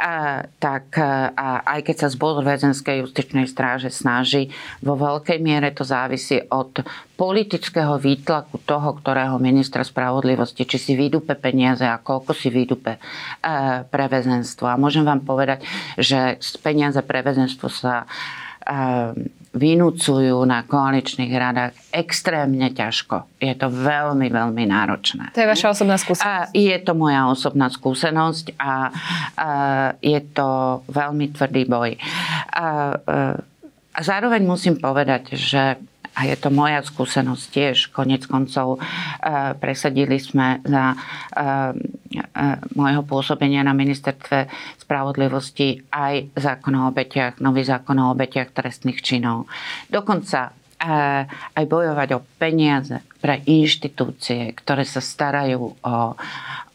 a, 0.03 0.43
tak 0.59 0.99
a 0.99 1.63
aj 1.63 1.79
keď 1.87 1.95
sa 1.95 2.07
zbor 2.11 2.43
väzenskej 2.43 3.07
justičnej 3.07 3.47
stráže 3.47 3.87
snaží, 3.87 4.51
vo 4.83 4.99
veľkej 4.99 5.39
miere 5.39 5.71
to 5.71 5.87
závisí 5.87 6.43
od 6.51 6.83
politického 7.15 7.95
výtlaku 7.95 8.59
toho, 8.67 8.99
ktorého 8.99 9.39
ministra 9.39 9.79
spravodlivosti, 9.79 10.67
či 10.67 10.75
si 10.75 10.93
vydupe 10.99 11.39
peniaze 11.39 11.87
a 11.87 12.03
koľko 12.03 12.35
si 12.35 12.51
vydupe 12.51 12.99
e, 12.99 13.01
pre 13.87 14.05
väzenstvo. 14.11 14.67
A 14.67 14.75
môžem 14.75 15.07
vám 15.07 15.23
povedať, 15.23 15.63
že 15.95 16.35
peniaze 16.59 16.99
pre 16.99 17.23
väzenstvo 17.23 17.71
sa 17.71 18.03
e, 18.03 19.31
vynúcujú 19.53 20.41
na 20.49 20.65
koaličných 20.65 21.29
radách 21.29 21.77
extrémne 21.93 22.73
ťažko. 22.73 23.37
Je 23.37 23.53
to 23.53 23.69
veľmi, 23.69 24.25
veľmi 24.33 24.65
náročné. 24.65 25.29
To 25.37 25.45
je 25.45 25.49
vaša 25.53 25.77
osobná 25.77 25.95
skúsenosť? 26.01 26.25
A 26.25 26.49
je 26.57 26.77
to 26.81 26.93
moja 26.97 27.29
osobná 27.29 27.69
skúsenosť 27.69 28.57
a, 28.57 28.73
a 29.37 29.49
je 30.01 30.19
to 30.33 30.81
veľmi 30.89 31.37
tvrdý 31.37 31.69
boj. 31.69 31.93
A, 32.01 32.01
a, 32.57 32.65
zároveň 34.01 34.41
musím 34.41 34.81
povedať, 34.81 35.37
že 35.37 35.77
a 36.13 36.29
je 36.29 36.35
to 36.37 36.53
moja 36.53 36.81
skúsenosť 36.85 37.45
tiež. 37.49 37.77
Konec 37.89 38.29
koncov 38.29 38.77
e, 38.77 38.79
presadili 39.57 40.21
sme 40.21 40.61
za 40.61 40.93
e, 40.93 40.97
e, 40.97 42.25
môjho 42.77 43.01
pôsobenia 43.01 43.65
na 43.65 43.73
ministerstve 43.73 44.45
spravodlivosti 44.85 45.89
aj 45.89 46.37
zákon 46.37 46.73
o 46.77 46.93
obetiach, 46.93 47.41
nový 47.41 47.65
zákon 47.65 47.97
o 47.97 48.13
obetiach 48.13 48.53
trestných 48.53 49.01
činov. 49.01 49.49
Dokonca 49.89 50.53
aj 50.83 51.63
bojovať 51.63 52.09
o 52.11 52.19
peniaze 52.35 52.99
pre 53.23 53.39
inštitúcie, 53.47 54.51
ktoré 54.51 54.83
sa 54.83 54.99
starajú 54.99 55.79
o 55.79 55.95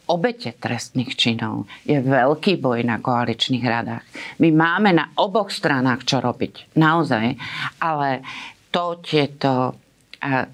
obete 0.09 0.57
trestných 0.57 1.13
činov 1.13 1.69
je 1.85 2.01
veľký 2.01 2.57
boj 2.57 2.81
na 2.89 2.97
koaličných 2.99 3.65
radách. 3.69 4.05
My 4.41 4.49
máme 4.49 4.97
na 4.97 5.13
oboch 5.21 5.53
stranách 5.53 6.09
čo 6.09 6.25
robiť, 6.25 6.73
naozaj, 6.81 7.37
ale 7.85 8.25
to 8.71 9.01
tieto 9.05 9.75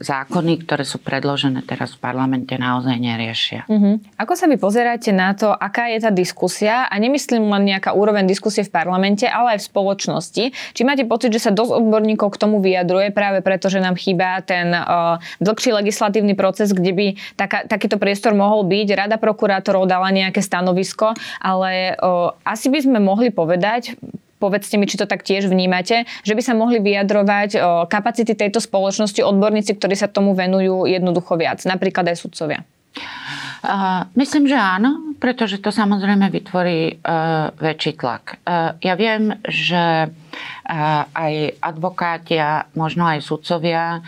zákony, 0.00 0.61
ktoré 0.68 0.85
sú 0.85 1.00
predložené 1.00 1.64
teraz 1.64 1.97
v 1.97 2.04
parlamente, 2.04 2.52
naozaj 2.61 3.00
neriešia. 3.00 3.64
Uh-huh. 3.64 3.97
Ako 4.21 4.37
sa 4.37 4.44
vy 4.44 4.61
pozeráte 4.61 5.09
na 5.09 5.33
to, 5.33 5.49
aká 5.49 5.88
je 5.88 6.04
tá 6.04 6.12
diskusia? 6.12 6.85
A 6.85 6.94
nemyslím 7.00 7.49
len 7.49 7.73
nejaká 7.73 7.97
úroveň 7.97 8.28
diskusie 8.28 8.61
v 8.61 8.68
parlamente, 8.68 9.25
ale 9.25 9.56
aj 9.56 9.64
v 9.64 9.68
spoločnosti. 9.73 10.44
Či 10.52 10.83
máte 10.85 11.09
pocit, 11.09 11.33
že 11.33 11.49
sa 11.49 11.50
dosť 11.56 11.80
odborníkov 11.80 12.37
k 12.37 12.40
tomu 12.44 12.61
vyjadruje 12.61 13.09
práve 13.16 13.40
preto, 13.40 13.73
že 13.73 13.80
nám 13.80 13.97
chýba 13.97 14.44
ten 14.44 14.68
uh, 14.68 15.16
dlhší 15.40 15.73
legislatívny 15.73 16.37
proces, 16.37 16.76
kde 16.76 16.92
by 16.92 17.06
taká, 17.40 17.64
takýto 17.64 17.97
priestor 17.97 18.37
mohol 18.37 18.68
byť. 18.68 18.88
Rada 18.92 19.16
prokurátorov 19.16 19.88
dala 19.88 20.12
nejaké 20.12 20.44
stanovisko, 20.44 21.16
ale 21.40 21.97
uh, 21.97 22.37
asi 22.44 22.68
by 22.68 22.85
sme 22.85 22.99
mohli 23.00 23.33
povedať, 23.33 23.97
povedzte 24.44 24.76
mi, 24.76 24.84
či 24.84 25.00
to 25.00 25.08
tak 25.08 25.24
tiež 25.24 25.48
vnímate, 25.48 26.04
že 26.20 26.36
by 26.36 26.42
sa 26.44 26.52
mohli 26.52 26.84
vyjadrovať 26.84 27.56
kapacity 27.88 28.36
tejto 28.36 28.60
spoločnosti 28.60 29.24
odborníci, 29.24 29.72
ktorí 29.80 29.96
sa 29.96 30.12
tomu 30.12 30.36
venujú 30.36 30.84
jednoducho 30.84 31.40
viac, 31.40 31.64
napríklad 31.64 32.12
aj 32.12 32.20
sudcovia. 32.20 32.60
Uh, 33.64 34.04
myslím, 34.20 34.44
že 34.44 34.60
áno, 34.60 35.16
pretože 35.16 35.56
to 35.56 35.72
samozrejme 35.72 36.28
vytvorí 36.28 37.00
uh, 37.00 37.48
väčší 37.56 37.96
tlak. 37.96 38.36
Uh, 38.44 38.76
ja 38.84 38.92
viem, 38.92 39.40
že 39.48 40.12
aj 41.14 41.60
advokáti 41.60 42.40
a 42.40 42.66
možno 42.74 43.04
aj 43.04 43.20
sudcovia 43.22 44.00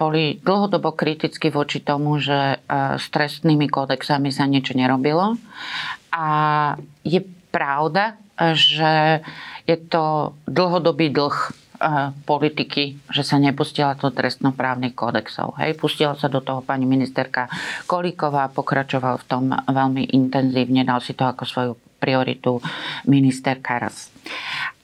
boli 0.00 0.40
dlhodobo 0.40 0.96
kriticky 0.96 1.52
voči 1.52 1.84
tomu, 1.84 2.16
že 2.16 2.58
s 2.72 3.06
trestnými 3.12 3.68
kódexami 3.68 4.32
sa 4.32 4.48
niečo 4.48 4.72
nerobilo. 4.72 5.36
A 6.16 6.26
je 7.04 7.20
pravda, 7.52 8.16
že 8.38 9.22
je 9.64 9.76
to 9.88 10.36
dlhodobý 10.44 11.08
dlh 11.14 11.36
eh, 11.36 12.10
politiky, 12.26 12.98
že 13.08 13.22
sa 13.24 13.40
nepustila 13.40 13.96
do 13.96 14.10
trestnoprávnych 14.10 14.92
kódexov. 14.92 15.56
Hej, 15.60 15.78
pustila 15.78 16.18
sa 16.18 16.28
do 16.28 16.42
toho 16.42 16.60
pani 16.60 16.84
ministerka 16.84 17.48
Kolíková, 17.86 18.52
pokračoval 18.52 19.22
v 19.22 19.28
tom 19.28 19.44
veľmi 19.50 20.12
intenzívne, 20.12 20.84
dal 20.84 21.00
si 21.00 21.16
to 21.16 21.24
ako 21.24 21.42
svoju 21.46 21.72
prioritu 22.02 22.60
minister 23.08 23.56
Karas. 23.64 24.12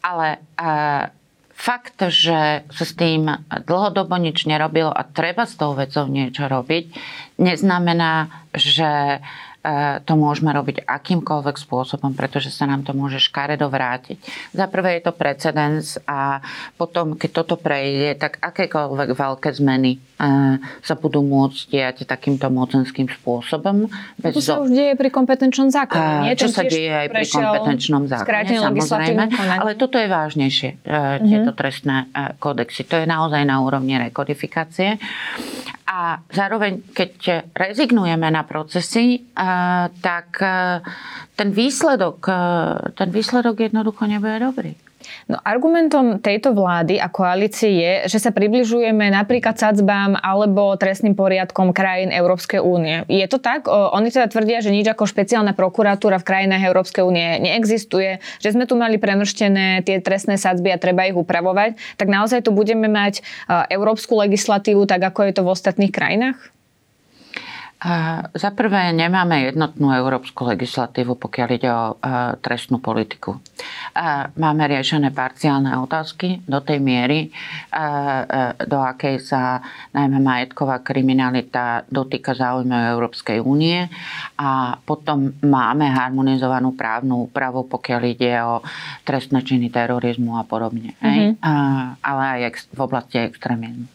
Ale 0.01 0.41
uh, 0.57 1.05
fakt, 1.53 2.01
že 2.09 2.65
sa 2.65 2.85
s 2.89 2.97
tým 2.97 3.29
dlhodobo 3.69 4.17
nič 4.17 4.49
nerobilo 4.49 4.89
a 4.89 5.05
treba 5.05 5.45
s 5.45 5.61
tou 5.61 5.77
vecou 5.77 6.09
niečo 6.09 6.49
robiť, 6.49 6.97
neznamená, 7.37 8.33
že 8.57 9.21
E, 9.21 9.50
to 10.09 10.13
môžeme 10.17 10.57
robiť 10.57 10.89
akýmkoľvek 10.89 11.57
spôsobom, 11.61 12.17
pretože 12.17 12.49
sa 12.49 12.65
nám 12.65 12.81
to 12.81 12.97
môže 12.97 13.21
škaredo 13.21 13.69
vrátiť. 13.69 14.17
Za 14.57 14.65
prvé 14.73 14.97
je 14.97 15.03
to 15.05 15.13
precedens 15.13 16.01
a 16.09 16.41
potom, 16.81 17.13
keď 17.13 17.31
toto 17.45 17.61
prejde, 17.61 18.17
tak 18.17 18.41
akékoľvek 18.41 19.13
veľké 19.13 19.53
zmeny 19.53 20.01
e, 20.01 20.59
sa 20.81 20.95
budú 20.97 21.21
môcť 21.21 21.61
diať 21.69 21.97
takýmto 22.09 22.49
mocenským 22.49 23.13
spôsobom. 23.21 23.93
Bez 24.17 24.33
to 24.33 24.41
sa 24.41 24.65
už 24.65 24.73
deje 24.73 24.97
pri 24.97 25.13
kompetenčnom 25.13 25.69
zákone, 25.69 26.25
nie? 26.25 26.41
Čo 26.41 26.49
sa 26.49 26.65
deje 26.65 26.93
aj 26.97 27.09
pri 27.13 27.25
kompetenčnom 27.29 28.03
zákone, 28.09 28.57
samozrejme. 28.57 29.25
Ale 29.61 29.77
toto 29.77 30.01
je 30.01 30.09
vážnejšie, 30.09 30.71
uh-huh. 30.89 31.21
tieto 31.21 31.53
trestné 31.53 32.09
kódexy. 32.41 32.89
To 32.89 32.97
je 32.97 33.05
naozaj 33.05 33.45
na 33.45 33.61
úrovni 33.61 34.01
rekodifikácie. 34.01 34.97
A 35.91 36.23
zároveň, 36.31 36.87
keď 36.95 37.43
rezignujeme 37.51 38.31
na 38.31 38.47
procesy, 38.47 39.27
tak 39.99 40.39
ten 41.35 41.49
výsledok, 41.51 42.31
ten 42.95 43.11
výsledok 43.11 43.59
jednoducho 43.59 44.07
nebude 44.07 44.39
dobrý. 44.39 44.73
No, 45.33 45.41
argumentom 45.41 46.21
tejto 46.21 46.53
vlády 46.53 47.01
a 47.01 47.09
koalície 47.09 47.73
je, 47.73 47.93
že 48.13 48.19
sa 48.21 48.31
približujeme 48.37 49.09
napríklad 49.09 49.57
sadzbám 49.57 50.21
alebo 50.21 50.77
trestným 50.77 51.17
poriadkom 51.17 51.73
krajín 51.73 52.13
Európskej 52.13 52.61
únie. 52.61 53.09
Je 53.09 53.25
to 53.25 53.41
tak? 53.41 53.65
Oni 53.69 54.13
teda 54.13 54.29
tvrdia, 54.29 54.61
že 54.61 54.75
nič 54.75 54.85
ako 54.93 55.09
špeciálna 55.09 55.57
prokuratúra 55.57 56.21
v 56.21 56.29
krajinách 56.29 56.69
Európskej 56.69 57.03
únie 57.03 57.41
neexistuje, 57.41 58.21
že 58.45 58.53
sme 58.53 58.69
tu 58.69 58.77
mali 58.77 59.01
premrštené 59.01 59.83
tie 59.89 60.05
trestné 60.05 60.37
sadzby 60.37 60.75
a 60.75 60.83
treba 60.83 61.09
ich 61.09 61.17
upravovať. 61.17 61.81
Tak 61.97 62.09
naozaj 62.09 62.45
tu 62.45 62.53
budeme 62.53 62.87
mať 62.93 63.25
európsku 63.73 64.21
legislatívu 64.21 64.85
tak, 64.85 65.01
ako 65.01 65.21
je 65.25 65.33
to 65.33 65.43
v 65.43 65.53
ostatných 65.53 65.93
krajinách? 65.95 66.37
Za 68.37 68.53
prvé, 68.53 68.93
nemáme 68.93 69.49
jednotnú 69.49 69.89
európsku 69.89 70.45
legislatívu, 70.45 71.17
pokiaľ 71.17 71.49
ide 71.49 71.71
o 71.73 71.97
trestnú 72.45 72.77
politiku. 72.77 73.41
Máme 74.37 74.69
riešené 74.69 75.09
parciálne 75.17 75.73
otázky 75.81 76.45
do 76.45 76.61
tej 76.61 76.77
miery, 76.77 77.33
do 78.61 78.79
akej 78.85 79.25
sa 79.25 79.65
najmä 79.97 80.21
majetková 80.21 80.85
kriminalita 80.85 81.89
dotýka 81.89 82.37
záujmov 82.37 83.01
Európskej 83.01 83.41
únie 83.41 83.89
a 84.37 84.77
potom 84.85 85.33
máme 85.41 85.89
harmonizovanú 85.89 86.77
právnu 86.77 87.33
úpravu, 87.33 87.65
pokiaľ 87.65 88.03
ide 88.05 88.45
o 88.45 88.61
trestné 89.09 89.41
činy 89.41 89.73
terorizmu 89.73 90.37
a 90.37 90.45
podobne. 90.45 91.01
Mm-hmm. 91.01 91.41
Ale 92.05 92.23
aj 92.45 92.69
v 92.77 92.81
oblasti 92.85 93.25
extrémizmu. 93.25 93.89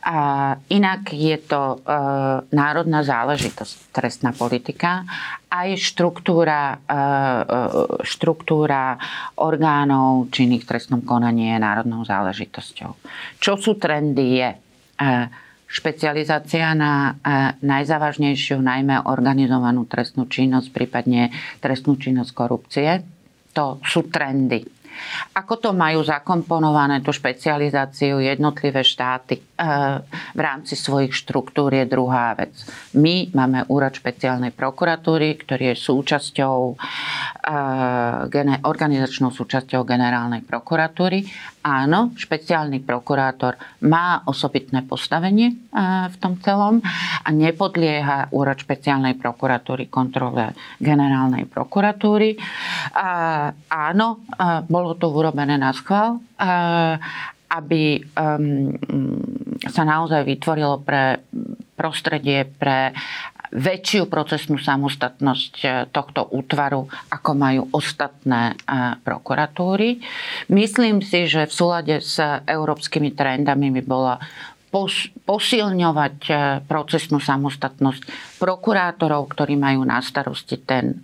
A 0.00 0.56
inak 0.72 1.12
je 1.12 1.36
to 1.44 1.76
e, 1.76 1.92
národná 2.56 3.04
záležitosť, 3.04 3.92
trestná 3.92 4.32
politika. 4.32 5.04
Aj 5.52 5.68
štruktúra, 5.76 6.76
e, 6.76 6.76
e, 6.76 6.96
štruktúra 8.08 8.96
orgánov 9.36 10.32
činných 10.32 10.64
v 10.64 10.70
trestnom 10.72 11.04
konaní 11.04 11.52
je 11.52 11.58
národnou 11.60 12.00
záležitosťou. 12.08 12.90
Čo 13.44 13.52
sú 13.60 13.76
trendy 13.76 14.40
je 14.40 14.48
e, 14.48 14.56
špecializácia 15.70 16.74
na 16.74 17.14
e, 17.20 17.62
najzávažnejšiu, 17.62 18.58
najmä 18.58 19.06
organizovanú 19.06 19.86
trestnú 19.86 20.26
činnosť, 20.26 20.72
prípadne 20.72 21.30
trestnú 21.62 21.94
činnosť 22.00 22.30
korupcie. 22.32 22.90
To 23.52 23.78
sú 23.84 24.08
trendy. 24.08 24.66
Ako 25.36 25.62
to 25.62 25.70
majú 25.70 26.02
zakomponované, 26.02 27.00
tú 27.00 27.14
špecializáciu 27.14 28.20
jednotlivé 28.20 28.82
štáty 28.82 29.38
v 30.34 30.40
rámci 30.40 30.72
svojich 30.72 31.12
štruktúr 31.12 31.68
je 31.76 31.84
druhá 31.84 32.32
vec. 32.32 32.56
My 32.96 33.28
máme 33.36 33.68
úrad 33.68 33.92
špeciálnej 33.92 34.56
prokuratúry, 34.56 35.36
ktorý 35.36 35.74
je 35.74 35.76
súčasťou, 35.76 36.58
eh, 37.44 38.58
organizačnou 38.64 39.28
súčasťou 39.28 39.84
generálnej 39.84 40.40
prokuratúry. 40.48 41.28
Áno, 41.60 42.16
špeciálny 42.16 42.80
prokurátor 42.80 43.60
má 43.84 44.24
osobitné 44.24 44.88
postavenie 44.88 45.52
eh, 45.52 46.08
v 46.08 46.16
tom 46.16 46.40
celom 46.40 46.80
a 47.20 47.28
nepodlieha 47.28 48.32
úrad 48.32 48.56
špeciálnej 48.56 49.20
prokuratúry 49.20 49.92
kontrole 49.92 50.56
generálnej 50.80 51.44
prokuratúry. 51.44 52.40
Áno, 53.70 54.06
bolo 54.66 54.90
to 54.96 55.12
urobené 55.12 55.60
na 55.60 55.70
schvál, 55.76 56.22
aby 57.50 57.98
sa 59.66 59.82
naozaj 59.82 60.22
vytvorilo 60.22 60.80
pre 60.86 61.18
prostredie 61.74 62.46
pre 62.46 62.94
väčšiu 63.50 64.06
procesnú 64.06 64.62
samostatnosť 64.62 65.54
e, 65.62 65.68
tohto 65.90 66.22
útvaru, 66.30 66.86
ako 67.10 67.30
majú 67.34 67.62
ostatné 67.74 68.54
e, 68.54 68.94
prokuratúry. 69.02 69.98
Myslím 70.54 71.02
si, 71.02 71.26
že 71.26 71.50
v 71.50 71.52
súlade 71.52 71.98
s 71.98 72.22
európskymi 72.46 73.10
trendami 73.10 73.74
by 73.74 73.82
bola 73.82 74.22
posilňovať 75.26 76.18
e, 76.30 76.32
procesnú 76.62 77.18
samostatnosť 77.18 78.38
prokurátorov, 78.38 79.26
ktorí 79.34 79.58
majú 79.58 79.82
na 79.82 79.98
starosti 79.98 80.62
ten 80.62 81.02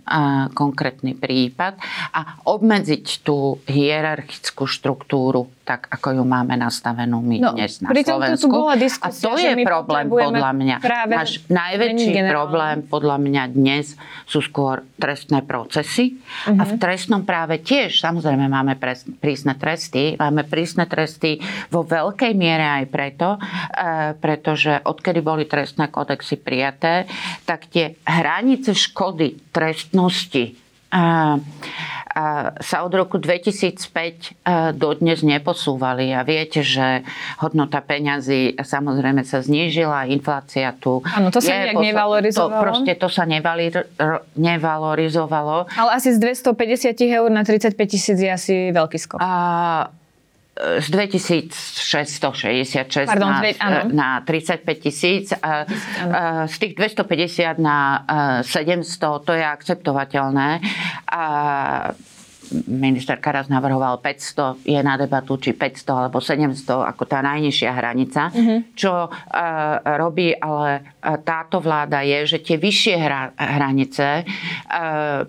konkrétny 0.55 1.19
prípad 1.19 1.75
a 2.15 2.39
obmedziť 2.47 3.27
tú 3.27 3.59
hierarchickú 3.67 4.63
štruktúru 4.63 5.56
tak, 5.67 5.91
ako 5.91 6.15
ju 6.15 6.23
máme 6.23 6.55
nastavenú 6.55 7.19
my 7.19 7.43
no, 7.43 7.51
dnes 7.51 7.83
na 7.83 7.91
Slovensku. 7.91 8.47
bola 8.47 8.79
diskusia, 8.79 9.27
a 9.27 9.35
to 9.35 9.35
je 9.35 9.53
problém 9.67 10.07
podľa 10.07 10.51
mňa. 10.55 10.75
Náš 11.11 11.43
najväčší 11.51 12.15
problém 12.31 12.77
podľa 12.87 13.17
mňa 13.19 13.43
dnes 13.51 13.99
sú 14.23 14.39
skôr 14.39 14.87
trestné 14.95 15.43
procesy. 15.43 16.15
Uh-huh. 16.15 16.55
A 16.55 16.63
v 16.63 16.73
mhm. 16.73 16.79
trestnom 16.79 17.21
práve 17.27 17.59
tiež 17.59 17.99
samozrejme 17.99 18.47
máme 18.47 18.79
prísne 19.19 19.59
tresty. 19.59 20.15
Máme 20.15 20.47
prísne 20.47 20.87
tresty 20.87 21.43
vo 21.67 21.83
veľkej 21.83 22.31
miere 22.31 22.63
aj 22.63 22.83
preto, 22.87 23.35
e, 23.35 23.39
pretože 24.15 24.79
odkedy 24.87 25.19
boli 25.19 25.43
trestné 25.43 25.91
kodexy 25.91 26.39
prijaté, 26.39 27.03
tak 27.43 27.67
tie 27.67 27.99
hranice 28.07 28.71
škody 28.71 29.51
trestnosti 29.51 30.66
sa 32.57 32.77
od 32.81 32.93
roku 32.95 33.21
2005 33.21 33.77
e, 33.93 34.31
dodnes 34.73 35.21
neposúvali. 35.21 36.09
A 36.17 36.25
viete, 36.25 36.65
že 36.65 37.05
hodnota 37.37 37.83
peňazí 37.83 38.57
samozrejme 38.57 39.21
sa 39.21 39.43
znížila, 39.43 40.09
inflácia 40.09 40.73
tu 40.73 41.05
Áno, 41.05 41.29
to 41.29 41.37
sa 41.37 41.53
je, 41.53 41.59
nejak 41.69 41.77
nevalorizovalo. 41.77 42.57
To, 42.57 42.63
proste 42.63 42.93
to 42.97 43.07
sa 43.11 43.29
nevali, 43.29 43.69
nevalorizovalo. 44.33 45.69
Ale 45.77 45.89
asi 45.93 46.15
z 46.15 46.41
250 46.41 46.97
eur 46.97 47.29
na 47.29 47.45
35 47.45 47.77
tisíc 47.85 48.17
je 48.17 48.31
asi 48.31 48.55
veľký 48.73 48.97
skok. 48.97 49.19
A, 49.21 49.29
z 50.79 50.89
2666 50.89 53.05
Pardon, 53.05 53.29
na, 53.29 53.39
dve, 53.39 53.53
na 53.93 54.21
35 54.21 54.79
tisíc. 54.79 55.33
Z 56.47 56.57
tých 56.57 56.75
250 56.75 57.59
na 57.61 58.05
700 58.41 59.25
to 59.25 59.33
je 59.33 59.45
akceptovateľné. 59.45 60.59
A 61.13 61.23
minister 62.67 63.19
Karas 63.19 63.51
navrhoval 63.51 63.99
500, 63.99 64.63
je 64.63 64.79
na 64.79 64.95
debatu, 64.95 65.35
či 65.35 65.51
500 65.51 66.07
alebo 66.07 66.23
700 66.23 66.95
ako 66.95 67.03
tá 67.03 67.19
najnižšia 67.19 67.71
hranica. 67.75 68.31
Mm-hmm. 68.31 68.59
Čo 68.71 69.11
robí 69.83 70.31
ale 70.31 70.95
táto 71.27 71.59
vláda 71.59 72.07
je, 72.07 72.37
že 72.37 72.39
tie 72.39 72.55
vyššie 72.55 72.95
hra, 72.95 73.35
hranice 73.35 74.23
uh, 74.23 75.27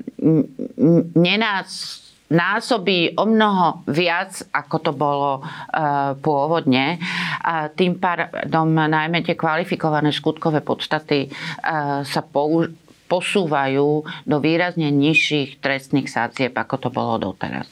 nenás 1.18 2.07
násobí 2.28 3.16
o 3.16 3.24
mnoho 3.24 3.84
viac, 3.88 4.44
ako 4.52 4.76
to 4.84 4.92
bolo 4.92 5.40
uh, 5.40 6.12
pôvodne. 6.20 7.00
A 7.44 7.72
tým 7.72 7.96
pádom 7.96 8.68
najmä 8.68 9.24
tie 9.24 9.36
kvalifikované 9.36 10.12
skutkové 10.12 10.60
podstaty 10.60 11.28
uh, 11.28 12.04
sa 12.04 12.20
použ- 12.20 12.72
posúvajú 13.08 14.04
do 14.28 14.36
výrazne 14.38 14.92
nižších 14.92 15.64
trestných 15.64 16.12
sadzieb, 16.12 16.52
ako 16.52 16.76
to 16.76 16.88
bolo 16.92 17.16
doteraz. 17.32 17.64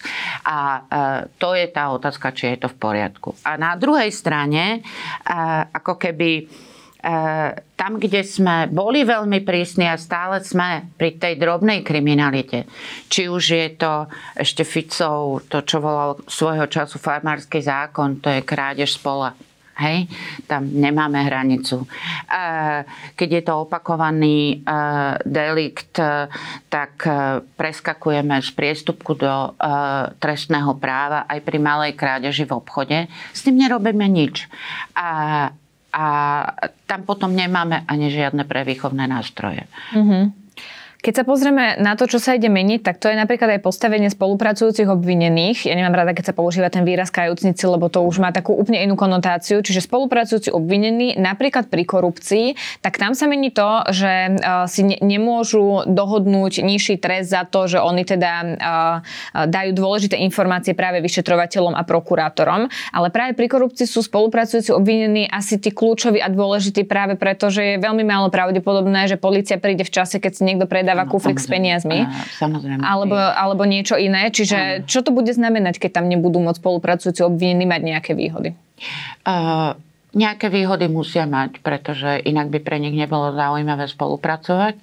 A 0.48 0.56
e, 0.56 0.80
to 1.36 1.52
je 1.52 1.68
tá 1.68 1.92
otázka, 1.92 2.32
či 2.32 2.56
je 2.56 2.64
to 2.64 2.68
v 2.72 2.80
poriadku. 2.80 3.36
A 3.44 3.60
na 3.60 3.76
druhej 3.76 4.08
strane, 4.08 4.80
e, 4.80 4.88
ako 5.76 6.00
keby 6.00 6.30
E, 6.40 6.65
tam, 7.76 8.02
kde 8.02 8.26
sme 8.26 8.66
boli 8.66 9.06
veľmi 9.06 9.46
prísni 9.46 9.86
a 9.86 9.94
stále 9.94 10.42
sme 10.42 10.90
pri 10.98 11.14
tej 11.14 11.38
drobnej 11.38 11.86
kriminalite, 11.86 12.66
či 13.06 13.30
už 13.30 13.44
je 13.46 13.68
to 13.78 14.10
ešte 14.34 14.66
Ficov, 14.66 15.46
to, 15.46 15.62
čo 15.62 15.78
volal 15.78 16.18
svojho 16.26 16.66
času 16.66 16.98
farmársky 16.98 17.62
zákon, 17.62 18.18
to 18.18 18.26
je 18.26 18.42
krádež 18.42 18.98
spola. 18.98 19.38
Hej, 19.76 20.08
tam 20.48 20.72
nemáme 20.72 21.20
hranicu. 21.20 21.84
E, 21.84 21.88
keď 23.12 23.28
je 23.28 23.42
to 23.44 23.68
opakovaný 23.68 24.64
e, 24.64 24.72
delikt, 25.28 26.00
tak 26.72 26.92
preskakujeme 27.60 28.40
z 28.40 28.56
priestupku 28.56 29.12
do 29.20 29.52
trestného 30.16 30.80
práva 30.80 31.28
aj 31.28 31.44
pri 31.44 31.60
malej 31.60 31.92
krádeži 31.92 32.48
v 32.48 32.56
obchode. 32.56 33.04
S 33.36 33.44
tým 33.44 33.60
nerobíme 33.60 34.08
nič. 34.08 34.48
A 35.96 36.06
tam 36.84 37.08
potom 37.08 37.32
nemáme 37.32 37.88
ani 37.88 38.12
žiadne 38.12 38.44
prevýchovné 38.44 39.08
nástroje. 39.08 39.64
Mm-hmm. 39.96 40.45
Keď 41.06 41.22
sa 41.22 41.22
pozrieme 41.22 41.78
na 41.78 41.94
to, 41.94 42.10
čo 42.10 42.18
sa 42.18 42.34
ide 42.34 42.50
meniť, 42.50 42.82
tak 42.82 42.98
to 42.98 43.06
je 43.06 43.14
napríklad 43.14 43.46
aj 43.54 43.60
postavenie 43.62 44.10
spolupracujúcich 44.10 44.90
obvinených. 44.90 45.70
Ja 45.70 45.78
nemám 45.78 45.94
rada, 46.02 46.10
keď 46.10 46.34
sa 46.34 46.34
používa 46.34 46.66
ten 46.66 46.82
výraz 46.82 47.14
kajúcnici, 47.14 47.62
lebo 47.62 47.86
to 47.86 48.02
už 48.02 48.18
má 48.18 48.34
takú 48.34 48.58
úplne 48.58 48.82
inú 48.82 48.98
konotáciu. 48.98 49.62
Čiže 49.62 49.86
spolupracujúci 49.86 50.50
obvinení 50.50 51.14
napríklad 51.14 51.70
pri 51.70 51.86
korupcii, 51.86 52.58
tak 52.82 52.98
tam 52.98 53.14
sa 53.14 53.30
mení 53.30 53.54
to, 53.54 53.86
že 53.94 54.34
uh, 54.34 54.66
si 54.66 54.82
ne- 54.82 54.98
nemôžu 54.98 55.86
dohodnúť 55.86 56.66
nižší 56.66 56.98
trest 56.98 57.30
za 57.30 57.46
to, 57.46 57.70
že 57.70 57.78
oni 57.78 58.02
teda 58.02 58.32
uh, 58.42 59.46
dajú 59.46 59.78
dôležité 59.78 60.18
informácie 60.18 60.74
práve 60.74 60.98
vyšetrovateľom 61.06 61.78
a 61.78 61.86
prokurátorom. 61.86 62.66
Ale 62.90 63.14
práve 63.14 63.38
pri 63.38 63.46
korupcii 63.46 63.86
sú 63.86 64.02
spolupracujúci 64.02 64.74
obvinení 64.74 65.30
asi 65.30 65.62
tí 65.62 65.70
kľúčoví 65.70 66.18
a 66.18 66.26
dôležití 66.26 66.82
práve 66.82 67.14
preto, 67.14 67.46
že 67.46 67.78
je 67.78 67.84
veľmi 67.86 68.02
málo 68.02 68.26
pravdepodobné, 68.26 69.06
že 69.06 69.14
policia 69.14 69.62
príde 69.62 69.86
v 69.86 69.94
čase, 69.94 70.18
keď 70.18 70.32
si 70.34 70.42
niekto 70.42 70.66
predá 70.66 70.95
dáva 71.04 71.10
kufrik 71.12 71.36
s 71.36 71.48
peniazmi. 71.50 72.08
Samozrejme. 72.40 72.80
Alebo, 72.80 73.16
alebo 73.16 73.68
niečo 73.68 74.00
iné. 74.00 74.32
Čiže 74.32 74.88
čo 74.88 75.04
to 75.04 75.12
bude 75.12 75.28
znamenať, 75.28 75.76
keď 75.76 76.00
tam 76.00 76.06
nebudú 76.08 76.40
môcť 76.40 76.58
spolupracujúci 76.58 77.20
obvinení 77.20 77.68
mať 77.68 77.80
nejaké 77.84 78.12
výhody? 78.16 78.56
Uh, 79.28 79.76
nejaké 80.16 80.48
výhody 80.48 80.88
musia 80.88 81.28
mať, 81.28 81.60
pretože 81.60 82.24
inak 82.24 82.48
by 82.48 82.58
pre 82.64 82.80
nich 82.80 82.96
nebolo 82.96 83.36
zaujímavé 83.36 83.84
spolupracovať. 83.92 84.80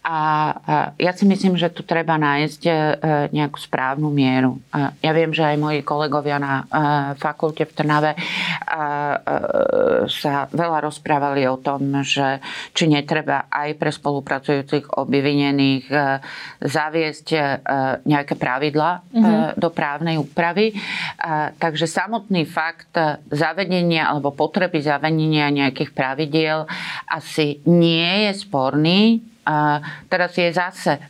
A 0.00 0.18
ja 0.96 1.12
si 1.12 1.28
myslím, 1.28 1.60
že 1.60 1.68
tu 1.68 1.84
treba 1.84 2.16
nájsť 2.16 2.62
e, 2.64 2.72
nejakú 3.36 3.60
správnu 3.60 4.08
mieru. 4.08 4.56
Ja 5.04 5.12
viem, 5.12 5.28
že 5.28 5.44
aj 5.44 5.60
moji 5.60 5.84
kolegovia 5.84 6.40
na 6.40 6.64
e, 6.64 6.72
fakulte 7.20 7.68
v 7.68 7.72
Trnave 7.76 8.16
e, 8.16 8.18
sa 10.08 10.48
veľa 10.48 10.88
rozprávali 10.88 11.44
o 11.44 11.60
tom, 11.60 12.00
že 12.00 12.40
či 12.72 12.88
netreba 12.88 13.44
aj 13.52 13.76
pre 13.76 13.92
spolupracujúcich 13.92 14.96
obvinených 14.96 15.84
zaviesť 16.64 17.26
nejaké 18.08 18.34
pravidla 18.40 19.04
mm-hmm. 19.04 19.60
do 19.60 19.68
právnej 19.68 20.16
úpravy. 20.16 20.72
Takže 21.60 21.84
samotný 21.84 22.48
fakt 22.48 22.96
zavedenia 23.28 24.08
alebo 24.08 24.32
potreby 24.32 24.80
zavedenia 24.80 25.52
nejakých 25.52 25.92
pravidiel 25.92 26.64
asi 27.04 27.60
nie 27.68 28.28
je 28.28 28.32
sporný 28.40 29.29
teraz 30.06 30.36
je 30.36 30.48
zase 30.52 30.92
e, 30.94 31.00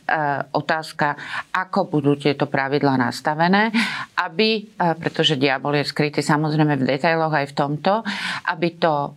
otázka, 0.55 1.15
ako 1.51 1.91
budú 1.91 2.15
tieto 2.15 2.47
pravidlá 2.47 2.95
nastavené, 2.95 3.69
aby, 4.17 4.71
e, 4.71 4.87
pretože 4.97 5.35
diabol 5.35 5.77
je 5.77 5.85
skrytý 5.85 6.23
samozrejme 6.23 6.79
v 6.79 6.87
detailoch 6.95 7.31
aj 7.31 7.51
v 7.51 7.57
tomto, 7.57 7.93
aby 8.47 8.67
to 8.79 8.93
e, 8.93 9.09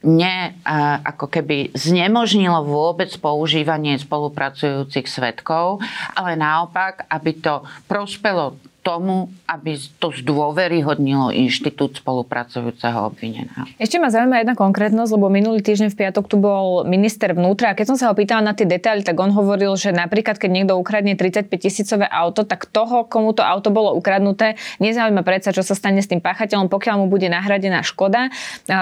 ne, 0.00 0.56
ako 1.04 1.28
keby 1.28 1.76
znemožnilo 1.76 2.64
vôbec 2.64 3.12
používanie 3.20 4.00
spolupracujúcich 4.00 5.04
svetkov, 5.04 5.84
ale 6.16 6.40
naopak, 6.40 7.04
aby 7.04 7.36
to 7.36 7.60
prospelo 7.84 8.56
tomu, 8.80 9.28
aby 9.44 9.76
to 10.00 10.08
zdôveryhodnilo 10.08 11.30
inštitút 11.36 12.00
spolupracujúceho 12.00 13.12
obvineného. 13.12 13.68
Ešte 13.76 14.00
ma 14.00 14.08
zaujíma 14.08 14.40
jedna 14.40 14.56
konkrétnosť, 14.56 15.10
lebo 15.20 15.28
minulý 15.28 15.60
týždeň 15.60 15.92
v 15.92 15.98
piatok 16.00 16.24
tu 16.24 16.40
bol 16.40 16.88
minister 16.88 17.36
vnútra 17.36 17.72
a 17.72 17.76
keď 17.76 17.92
som 17.92 17.96
sa 18.00 18.08
ho 18.08 18.14
pýtala 18.16 18.40
na 18.40 18.56
tie 18.56 18.64
detaily, 18.64 19.04
tak 19.04 19.20
on 19.20 19.28
hovoril, 19.36 19.76
že 19.76 19.92
napríklad 19.92 20.40
keď 20.40 20.50
niekto 20.50 20.72
ukradne 20.80 21.12
35 21.12 21.52
tisícové 21.52 22.08
auto, 22.08 22.48
tak 22.48 22.64
toho, 22.72 23.04
komu 23.04 23.36
to 23.36 23.44
auto 23.44 23.68
bolo 23.68 23.92
ukradnuté, 23.92 24.56
nezaujíma 24.80 25.20
predsa, 25.20 25.52
čo 25.52 25.60
sa 25.60 25.76
stane 25.76 26.00
s 26.00 26.08
tým 26.08 26.24
páchateľom, 26.24 26.72
pokiaľ 26.72 27.04
mu 27.04 27.06
bude 27.12 27.28
nahradená 27.28 27.84
škoda, 27.84 28.32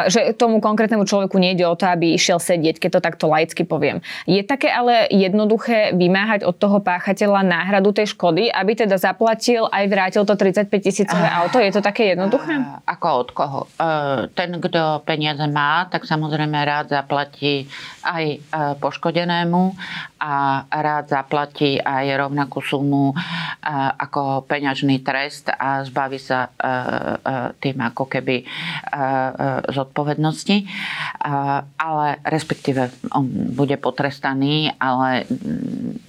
že 0.06 0.30
tomu 0.38 0.62
konkrétnemu 0.62 1.02
človeku 1.02 1.34
nejde 1.42 1.66
o 1.66 1.74
to, 1.74 1.90
aby 1.90 2.14
išiel 2.14 2.38
sedieť, 2.38 2.78
keď 2.78 2.90
to 2.96 3.00
takto 3.02 3.24
laicky 3.26 3.66
poviem. 3.66 3.98
Je 4.30 4.46
také 4.46 4.70
ale 4.70 5.10
jednoduché 5.10 5.90
vymáhať 5.96 6.46
od 6.46 6.54
toho 6.54 6.78
páchateľa 6.78 7.42
náhradu 7.42 7.90
tej 7.90 8.14
škody, 8.14 8.46
aby 8.46 8.78
teda 8.78 8.94
zaplatil 8.94 9.66
aj 9.68 9.87
vrátil 9.88 10.22
to 10.24 10.36
35 10.36 10.70
tisícové 10.70 11.28
auto? 11.28 11.58
Je 11.58 11.72
to 11.72 11.82
také 11.82 12.14
jednoduché? 12.14 12.54
Ako 12.86 13.08
od 13.26 13.28
koho? 13.32 13.60
E, 13.64 14.28
ten, 14.32 14.60
kto 14.60 15.02
peniaze 15.02 15.44
má, 15.48 15.88
tak 15.88 16.04
samozrejme 16.04 16.56
rád 16.62 16.92
zaplatí 16.92 17.66
aj 18.04 18.24
e, 18.24 18.38
poškodenému 18.78 19.74
a 20.18 20.64
rád 20.68 21.10
zaplatí 21.10 21.80
aj 21.80 22.28
rovnakú 22.28 22.60
sumu 22.60 23.12
e, 23.12 23.16
ako 23.98 24.44
peňažný 24.46 25.00
trest 25.02 25.48
a 25.48 25.82
zbaví 25.84 26.20
sa 26.20 26.50
tým 27.58 27.78
ako 27.80 28.04
keby 28.10 28.44
zodpovednosti. 29.68 30.56
Ale 31.78 32.06
respektíve 32.24 32.90
on 33.14 33.26
bude 33.54 33.76
potrestaný, 33.78 34.72
ale 34.76 35.24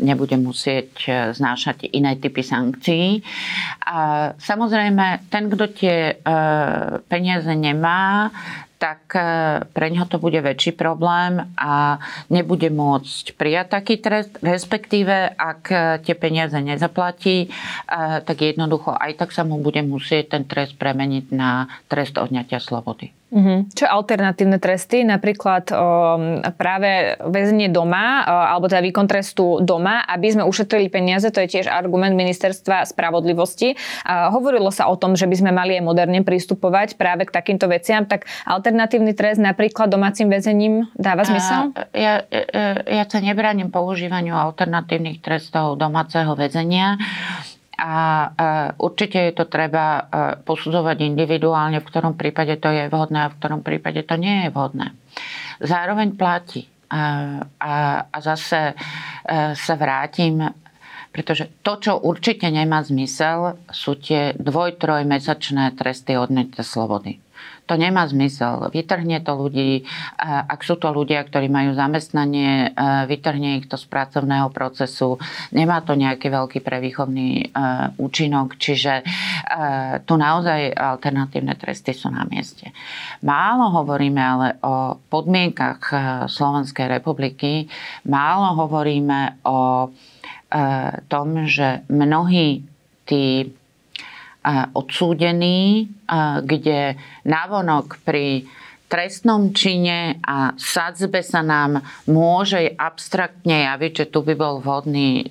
nebude 0.02 0.36
musieť 0.40 0.90
znášať 1.36 1.90
iné 1.94 2.18
typy 2.18 2.42
sankcií. 2.42 3.22
A 3.86 4.32
samozrejme, 4.38 5.30
ten, 5.30 5.50
kto 5.50 5.66
tie 5.70 6.14
e, 6.14 6.24
peniaze 7.06 7.52
nemá, 7.54 8.34
tak 8.80 9.12
e, 9.12 9.22
pre 9.70 9.92
ňoho 9.92 10.08
to 10.08 10.18
bude 10.18 10.40
väčší 10.40 10.74
problém 10.74 11.44
a 11.60 12.00
nebude 12.32 12.72
môcť 12.72 13.36
prijať 13.36 13.68
taký 13.76 13.96
trest, 14.00 14.40
respektíve 14.40 15.36
ak 15.36 15.62
e, 15.70 15.78
tie 16.08 16.16
peniaze 16.16 16.56
nezaplatí, 16.56 17.52
tak 18.24 18.38
jednoducho 18.40 18.96
aj 18.96 19.20
tak 19.20 19.30
sa 19.36 19.44
mu 19.44 19.60
bude 19.60 19.84
musieť 19.84 20.40
ten 20.40 20.44
trest 20.48 20.80
premeniť 20.80 21.36
na 21.36 21.68
trest 21.92 22.16
odňatia 22.16 22.64
slobody. 22.64 23.19
Uh-huh. 23.30 23.70
Čo 23.78 23.86
alternatívne 23.86 24.58
tresty? 24.58 25.06
Napríklad 25.06 25.70
o, 25.70 25.78
práve 26.58 27.14
väzenie 27.22 27.70
doma, 27.70 28.26
o, 28.26 28.34
alebo 28.34 28.66
teda 28.66 28.82
výkon 28.82 29.06
trestu 29.06 29.62
doma, 29.62 30.02
aby 30.10 30.34
sme 30.34 30.44
ušetrili 30.50 30.90
peniaze, 30.90 31.30
to 31.30 31.46
je 31.46 31.62
tiež 31.62 31.70
argument 31.70 32.18
ministerstva 32.18 32.90
spravodlivosti. 32.90 33.78
A 34.10 34.34
hovorilo 34.34 34.74
sa 34.74 34.90
o 34.90 34.98
tom, 34.98 35.14
že 35.14 35.30
by 35.30 35.36
sme 35.46 35.52
mali 35.54 35.78
aj 35.78 35.86
moderne 35.86 36.26
pristupovať 36.26 36.98
práve 36.98 37.30
k 37.30 37.32
takýmto 37.32 37.70
veciam, 37.70 38.10
tak 38.10 38.26
alternatívny 38.50 39.14
trest 39.14 39.38
napríklad 39.38 39.94
domácim 39.94 40.26
väzením 40.26 40.90
dáva 40.98 41.22
zmysel? 41.22 41.70
Ja, 41.94 42.26
ja, 42.34 42.82
ja 42.82 43.04
sa 43.06 43.22
nebránim 43.22 43.70
používaniu 43.70 44.34
alternatívnych 44.34 45.22
trestov 45.22 45.78
domáceho 45.78 46.34
väzenia 46.34 46.98
a 47.80 47.96
určite 48.76 49.32
je 49.32 49.34
to 49.34 49.48
treba 49.48 50.04
posudzovať 50.44 50.98
individuálne, 51.08 51.80
v 51.80 51.88
ktorom 51.88 52.20
prípade 52.20 52.60
to 52.60 52.68
je 52.68 52.92
vhodné 52.92 53.26
a 53.26 53.32
v 53.32 53.38
ktorom 53.40 53.62
prípade 53.64 54.04
to 54.04 54.20
nie 54.20 54.48
je 54.48 54.50
vhodné. 54.52 54.92
Zároveň 55.64 56.20
platí. 56.20 56.68
A, 56.90 57.02
a, 57.62 57.74
a 58.10 58.18
zase 58.18 58.74
sa 59.54 59.74
vrátim 59.78 60.42
pretože 61.10 61.50
to, 61.66 61.82
čo 61.82 61.98
určite 61.98 62.46
nemá 62.54 62.86
zmysel, 62.86 63.58
sú 63.74 63.98
tie 63.98 64.38
dvoj, 64.38 64.78
trojmesačné 64.78 65.74
tresty 65.74 66.14
odnete 66.14 66.62
slobody. 66.62 67.18
To 67.70 67.78
nemá 67.78 68.10
zmysel. 68.10 68.74
Vytrhne 68.74 69.22
to 69.22 69.38
ľudí, 69.38 69.86
ak 70.26 70.66
sú 70.66 70.82
to 70.82 70.90
ľudia, 70.90 71.22
ktorí 71.22 71.54
majú 71.54 71.78
zamestnanie, 71.78 72.74
vytrhne 73.06 73.62
ich 73.62 73.70
to 73.70 73.78
z 73.78 73.86
pracovného 73.86 74.50
procesu. 74.50 75.22
Nemá 75.54 75.86
to 75.86 75.94
nejaký 75.94 76.34
veľký 76.34 76.66
prevýchovný 76.66 77.54
účinok, 78.02 78.58
čiže 78.58 79.06
tu 80.10 80.18
naozaj 80.18 80.74
alternatívne 80.74 81.54
tresty 81.62 81.94
sú 81.94 82.10
na 82.10 82.26
mieste. 82.26 82.74
Málo 83.22 83.70
hovoríme 83.70 84.18
ale 84.18 84.58
o 84.66 84.98
podmienkach 84.98 85.82
Slovenskej 86.26 86.90
republiky, 86.90 87.70
málo 88.10 88.66
hovoríme 88.66 89.46
o 89.46 89.94
tom, 91.06 91.28
že 91.46 91.86
mnohí 91.86 92.66
tí 93.06 93.54
odsúdení, 94.74 95.90
kde 96.42 96.96
navonok 97.28 98.00
pri 98.08 98.48
trestnom 98.90 99.54
čine 99.54 100.18
a 100.26 100.58
sadzbe 100.58 101.22
sa 101.22 101.46
nám 101.46 101.86
môže 102.10 102.74
abstraktne 102.74 103.70
javiť, 103.70 103.92
že 103.94 104.06
tu 104.10 104.26
by 104.26 104.34
bol 104.34 104.58
vhodný 104.58 105.30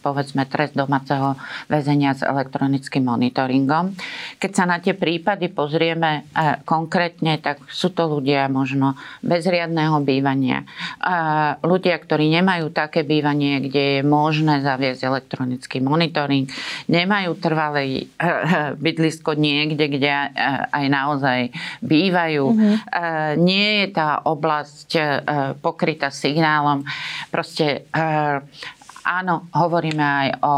povedzme 0.00 0.48
trest 0.48 0.72
domáceho 0.72 1.36
väzenia 1.68 2.16
s 2.16 2.24
elektronickým 2.24 3.04
monitoringom. 3.04 3.92
Keď 4.40 4.50
sa 4.56 4.64
na 4.64 4.80
tie 4.80 4.96
prípady 4.96 5.52
pozrieme 5.52 6.24
konkrétne, 6.64 7.36
tak 7.44 7.60
sú 7.68 7.92
to 7.92 8.08
ľudia 8.08 8.48
možno 8.48 8.96
bez 9.20 9.44
riadného 9.44 10.00
bývania. 10.00 10.64
Ľudia, 11.60 12.00
ktorí 12.00 12.32
nemajú 12.40 12.72
také 12.72 13.04
bývanie, 13.04 13.60
kde 13.68 14.00
je 14.00 14.02
možné 14.02 14.64
zaviesť 14.64 15.04
elektronický 15.04 15.84
monitoring, 15.84 16.48
nemajú 16.88 17.36
trvalé 17.36 18.08
bydlisko 18.80 19.36
niekde, 19.36 19.92
kde 19.92 20.08
aj 20.72 20.84
naozaj 20.88 21.52
bývajú. 21.84 22.44
Mm-hmm 22.48 22.60
Mm-hmm. 22.62 23.42
Nie 23.42 23.68
je 23.82 23.88
tá 23.90 24.22
oblasť 24.22 24.88
e, 24.94 25.02
pokrytá 25.58 26.14
signálom. 26.14 26.86
Proste 27.34 27.90
e, 27.90 27.98
Áno, 29.02 29.50
hovoríme 29.50 29.98
aj 29.98 30.28
o 30.46 30.56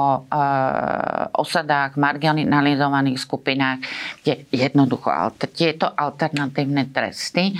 osadách, 1.40 1.96
marginalizovaných 1.96 3.16
skupinách, 3.16 3.80
kde 4.20 4.44
jednoducho 4.52 5.08
tieto 5.56 5.88
alternatívne 5.88 6.92
tresty 6.92 7.56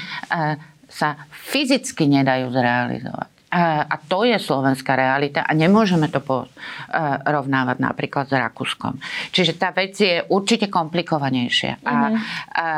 sa 0.85 1.09
fyzicky 1.33 2.05
nedajú 2.05 2.53
zrealizovať. 2.53 3.34
A 3.55 3.95
to 4.11 4.27
je 4.27 4.35
slovenská 4.35 4.99
realita 4.99 5.47
a 5.47 5.55
nemôžeme 5.55 6.11
to 6.11 6.19
porovnávať 6.19 7.77
napríklad 7.79 8.27
s 8.27 8.35
Rakúskom. 8.35 8.99
Čiže 9.31 9.55
tá 9.55 9.71
vec 9.71 9.95
je 9.95 10.27
určite 10.27 10.67
komplikovanejšia. 10.67 11.79
A, 11.87 11.95
mhm. 11.95 12.19
a, 12.19 12.19
a 12.59 12.69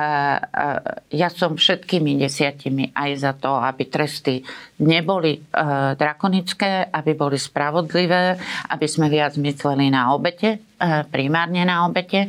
ja 1.08 1.28
som 1.32 1.56
všetkými 1.56 2.20
desiatimi 2.20 2.92
aj 2.92 3.10
za 3.16 3.32
to, 3.40 3.56
aby 3.56 3.88
tresty 3.88 4.44
neboli 4.84 5.40
e, 5.40 5.40
drakonické, 5.96 6.92
aby 6.92 7.16
boli 7.16 7.40
spravodlivé, 7.40 8.36
aby 8.68 8.86
sme 8.86 9.08
viac 9.08 9.40
mysleli 9.40 9.88
na 9.88 10.12
obete, 10.12 10.60
e, 10.76 10.84
primárne 11.08 11.64
na 11.64 11.88
obete 11.88 12.28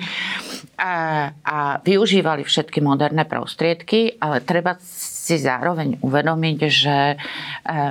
a, 0.79 1.27
a 1.43 1.57
využívali 1.83 2.47
všetky 2.47 2.79
moderné 2.79 3.27
prostriedky, 3.27 4.15
ale 4.21 4.45
treba 4.45 4.79
si 5.27 5.35
zároveň 5.35 5.99
uvedomiť, 5.99 6.57
že 6.71 7.19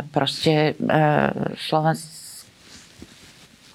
proste 0.08 0.72
Slovensko 1.68 2.24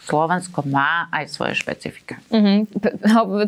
Slovensko 0.02 0.68
má 0.68 1.08
aj 1.14 1.30
svoje 1.32 1.56
špecifika. 1.56 2.20
Uh-huh. 2.34 2.68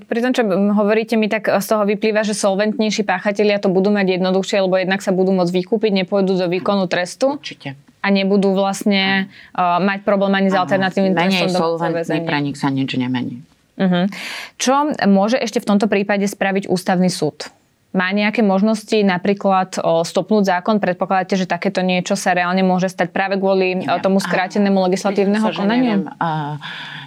Pri 0.05 0.19
tom, 0.23 0.31
čo 0.31 0.47
hovoríte 0.47 1.19
mi, 1.19 1.27
tak 1.27 1.51
z 1.51 1.65
toho 1.67 1.83
vyplýva, 1.83 2.23
že 2.23 2.31
solventnejší 2.31 3.03
páchatelia 3.03 3.59
to 3.59 3.67
budú 3.67 3.91
mať 3.91 4.15
jednoduchšie, 4.15 4.63
lebo 4.63 4.79
jednak 4.79 5.03
sa 5.03 5.11
budú 5.11 5.35
môcť 5.35 5.49
vykúpiť, 5.49 5.91
nepôjdu 6.05 6.39
do 6.39 6.47
výkonu 6.47 6.87
trestu. 6.87 7.35
Určite. 7.35 7.75
A 7.99 8.07
nebudú 8.13 8.55
vlastne 8.55 9.27
uh, 9.57 9.81
mať 9.83 10.07
problém 10.07 10.31
ani 10.39 10.47
s 10.47 10.55
alternatívnym 10.55 11.11
trestom. 11.17 11.51
Menej 11.51 11.57
solventný 11.57 12.19
pre 12.23 12.39
nich 12.39 12.55
sa 12.55 12.71
nič 12.71 12.95
nemení. 12.95 13.43
Uh-huh. 13.75 14.07
Čo 14.55 14.93
môže 15.09 15.41
ešte 15.41 15.59
v 15.59 15.67
tomto 15.67 15.91
prípade 15.91 16.23
spraviť 16.29 16.71
ústavný 16.71 17.11
súd? 17.11 17.49
Má 17.93 18.09
nejaké 18.09 18.41
možnosti 18.41 18.97
napríklad 19.05 19.77
stopnúť 20.01 20.49
zákon? 20.49 20.81
Predpokladáte, 20.81 21.37
že 21.37 21.45
takéto 21.45 21.85
niečo 21.85 22.17
sa 22.17 22.33
reálne 22.33 22.65
môže 22.65 22.89
stať 22.89 23.13
práve 23.13 23.37
kvôli 23.37 23.85
neviem. 23.85 24.01
tomu 24.01 24.17
skrátenému 24.17 24.81
legislatívneho 24.89 25.45
sa, 25.45 25.53
konaniu? 25.53 26.01
Neviem, 26.01 26.03
uh, 26.09 26.57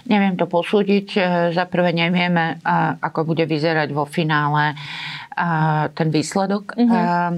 neviem 0.07 0.35
to 0.39 0.47
posúdiť. 0.47 1.07
E, 1.13 1.19
za 1.51 1.67
prvé 1.67 1.91
nevieme, 1.91 2.63
uh, 2.63 2.95
ako 3.03 3.27
bude 3.27 3.43
vyzerať 3.43 3.91
vo 3.91 4.07
finále 4.07 4.79
uh, 4.79 5.91
ten 5.91 6.07
výsledok. 6.07 6.79
Uh-huh. 6.79 7.35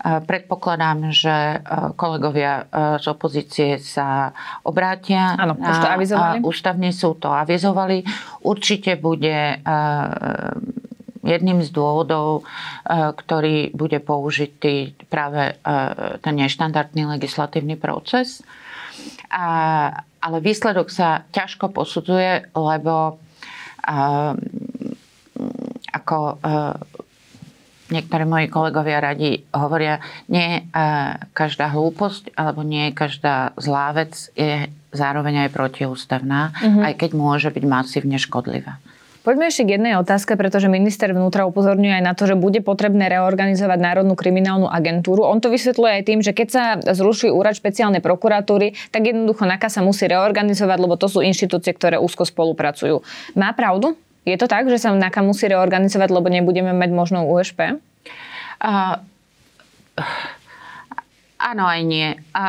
Predpokladám, 0.00 1.12
že 1.12 1.60
kolegovia 1.92 2.64
z 2.96 3.04
opozície 3.04 3.76
sa 3.76 4.32
obrátia. 4.64 5.36
Áno, 5.36 5.60
už 5.60 5.76
to 5.76 5.88
avizovali. 5.92 6.36
Ústavný 6.40 6.88
súd 6.88 7.20
to 7.20 7.28
avizovali. 7.28 8.00
Určite 8.48 8.96
bude 8.96 9.60
jedným 11.20 11.60
z 11.60 11.70
dôvodov, 11.72 12.40
e, 12.40 12.42
ktorý 12.92 13.72
bude 13.76 14.00
použitý 14.00 14.96
práve 15.12 15.52
e, 15.52 15.54
ten 16.20 16.34
neštandardný 16.36 17.04
legislatívny 17.16 17.76
proces. 17.76 18.40
Ale 20.20 20.38
výsledok 20.44 20.92
sa 20.92 21.24
ťažko 21.32 21.72
posudzuje, 21.72 22.52
lebo 22.52 22.94
e, 23.06 23.94
ako 25.90 26.18
niektorí 27.90 28.22
moji 28.22 28.46
kolegovia 28.46 29.02
radi 29.02 29.42
hovoria, 29.50 29.98
nie 30.30 30.62
každá 31.34 31.72
hlúposť 31.74 32.36
alebo 32.38 32.62
nie 32.62 32.94
každá 32.94 33.50
zlá 33.58 33.90
vec 33.90 34.30
je 34.38 34.70
zároveň 34.94 35.48
aj 35.48 35.50
protiústavná, 35.50 36.54
mm-hmm. 36.54 36.86
aj 36.86 36.94
keď 36.94 37.10
môže 37.18 37.48
byť 37.50 37.64
masívne 37.66 38.18
škodlivá. 38.20 38.78
Poďme 39.30 39.46
ešte 39.46 39.62
k 39.62 39.78
jednej 39.78 39.94
otázke, 39.94 40.34
pretože 40.34 40.66
minister 40.66 41.14
vnútra 41.14 41.46
upozorňuje 41.46 42.02
aj 42.02 42.02
na 42.02 42.18
to, 42.18 42.26
že 42.26 42.34
bude 42.34 42.66
potrebné 42.66 43.06
reorganizovať 43.14 43.78
Národnú 43.78 44.18
kriminálnu 44.18 44.66
agentúru. 44.66 45.22
On 45.22 45.38
to 45.38 45.54
vysvetľuje 45.54 45.92
aj 45.94 46.02
tým, 46.02 46.18
že 46.18 46.34
keď 46.34 46.48
sa 46.50 46.64
zruší 46.82 47.30
úrad 47.30 47.54
špeciálnej 47.54 48.02
prokuratúry, 48.02 48.74
tak 48.90 49.06
jednoducho 49.06 49.46
NAKA 49.46 49.70
sa 49.70 49.86
musí 49.86 50.10
reorganizovať, 50.10 50.78
lebo 50.82 50.98
to 50.98 51.06
sú 51.06 51.22
inštitúcie, 51.22 51.70
ktoré 51.70 52.02
úzko 52.02 52.26
spolupracujú. 52.26 53.06
Má 53.38 53.54
pravdu? 53.54 53.94
Je 54.26 54.34
to 54.34 54.50
tak, 54.50 54.66
že 54.66 54.82
sa 54.82 54.90
NAKA 54.90 55.22
musí 55.22 55.46
reorganizovať, 55.46 56.10
lebo 56.10 56.26
nebudeme 56.26 56.74
mať 56.74 56.90
možno 56.90 57.22
USP? 57.22 57.78
Uh, 58.58 58.98
Áno, 61.40 61.64
aj 61.64 61.80
nie. 61.88 62.12
A, 62.36 62.44
a, 62.44 62.48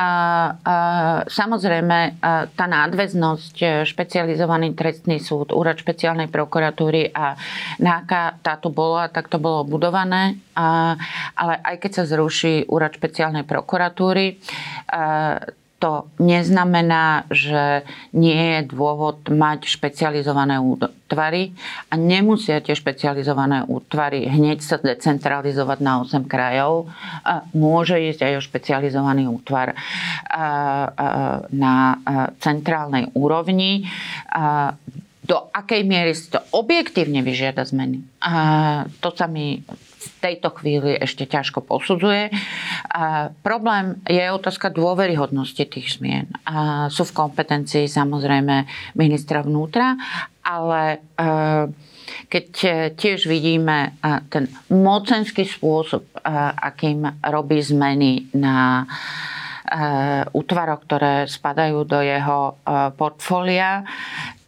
samozrejme, 1.23 2.19
a, 2.19 2.43
tá 2.51 2.65
nadväznosť 2.67 3.55
e, 3.63 3.67
špecializovaný 3.87 4.75
trestný 4.75 5.15
súd, 5.23 5.55
úrad 5.55 5.79
špeciálnej 5.79 6.27
prokuratúry 6.27 7.07
a 7.15 7.39
NÁKA, 7.79 8.43
táto 8.43 8.67
bola, 8.67 9.07
tak 9.07 9.31
to 9.31 9.39
bolo 9.39 9.63
budované. 9.63 10.43
A, 10.59 10.99
ale 11.39 11.55
aj 11.63 11.75
keď 11.79 11.91
sa 11.97 12.03
zruší 12.03 12.67
úrad 12.67 12.91
špeciálnej 12.91 13.47
prokuratúry, 13.47 14.43
a, 14.91 15.39
to 15.81 16.05
neznamená, 16.21 17.25
že 17.33 17.81
nie 18.13 18.37
je 18.37 18.69
dôvod 18.69 19.25
mať 19.33 19.65
špecializované 19.65 20.61
útvary 20.61 21.57
a 21.89 21.97
nemusia 21.97 22.61
tie 22.61 22.77
špecializované 22.77 23.65
útvary 23.65 24.29
hneď 24.29 24.61
sa 24.61 24.77
decentralizovať 24.77 25.81
na 25.81 26.05
8 26.05 26.29
krajov. 26.29 26.85
Môže 27.57 27.97
ísť 27.97 28.21
aj 28.29 28.33
o 28.37 28.45
špecializovaný 28.45 29.25
útvar 29.25 29.73
na 31.49 31.75
centrálnej 32.37 33.09
úrovni 33.17 33.89
do 35.21 35.37
akej 35.53 35.81
miery 35.87 36.11
si 36.11 36.27
to 36.29 36.43
objektívne 36.53 37.25
vyžiada 37.25 37.63
zmeny. 37.63 38.05
To 39.01 39.09
sa 39.15 39.25
mi 39.25 39.63
tejto 40.21 40.49
chvíli 40.57 40.97
ešte 40.97 41.29
ťažko 41.29 41.61
posudzuje. 41.65 42.33
A 42.89 43.29
problém 43.45 44.01
je 44.09 44.21
otázka 44.31 44.73
dôveryhodnosti 44.73 45.63
tých 45.67 46.01
zmien. 46.01 46.27
A 46.45 46.87
sú 46.89 47.05
v 47.05 47.15
kompetencii 47.15 47.85
samozrejme 47.85 48.65
ministra 48.97 49.45
vnútra, 49.45 49.97
ale 50.41 50.81
e, 50.91 51.29
keď 52.27 52.45
tiež 52.97 53.29
vidíme 53.29 53.77
e, 53.87 53.89
ten 54.27 54.49
mocenský 54.73 55.45
spôsob, 55.45 56.03
e, 56.03 56.17
akým 56.57 57.05
robí 57.21 57.61
zmeny 57.61 58.31
na 58.35 58.85
útvaroch, 60.35 60.83
ktoré 60.83 61.31
spadajú 61.31 61.87
do 61.87 62.03
jeho 62.03 62.59
portfólia, 62.99 63.87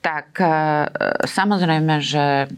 tak 0.03 0.35
samozrejme, 1.23 2.03
že 2.03 2.51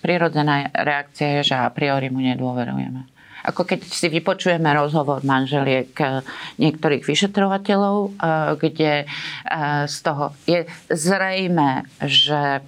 prirodzená 0.00 0.70
reakcia 0.72 1.40
je, 1.40 1.52
že 1.52 1.56
a 1.58 1.68
priori 1.70 2.08
mu 2.08 2.22
nedôverujeme. 2.22 3.18
Ako 3.46 3.62
keď 3.62 3.86
si 3.86 4.10
vypočujeme 4.10 4.66
rozhovor 4.74 5.22
manželiek 5.22 5.94
eh, 6.02 6.20
niektorých 6.58 7.06
vyšetrovateľov, 7.06 7.96
eh, 7.98 8.12
kde 8.58 8.92
eh, 9.04 9.08
z 9.86 9.96
toho 10.02 10.34
je 10.44 10.66
zrejme, 10.90 11.86
že 12.02 12.60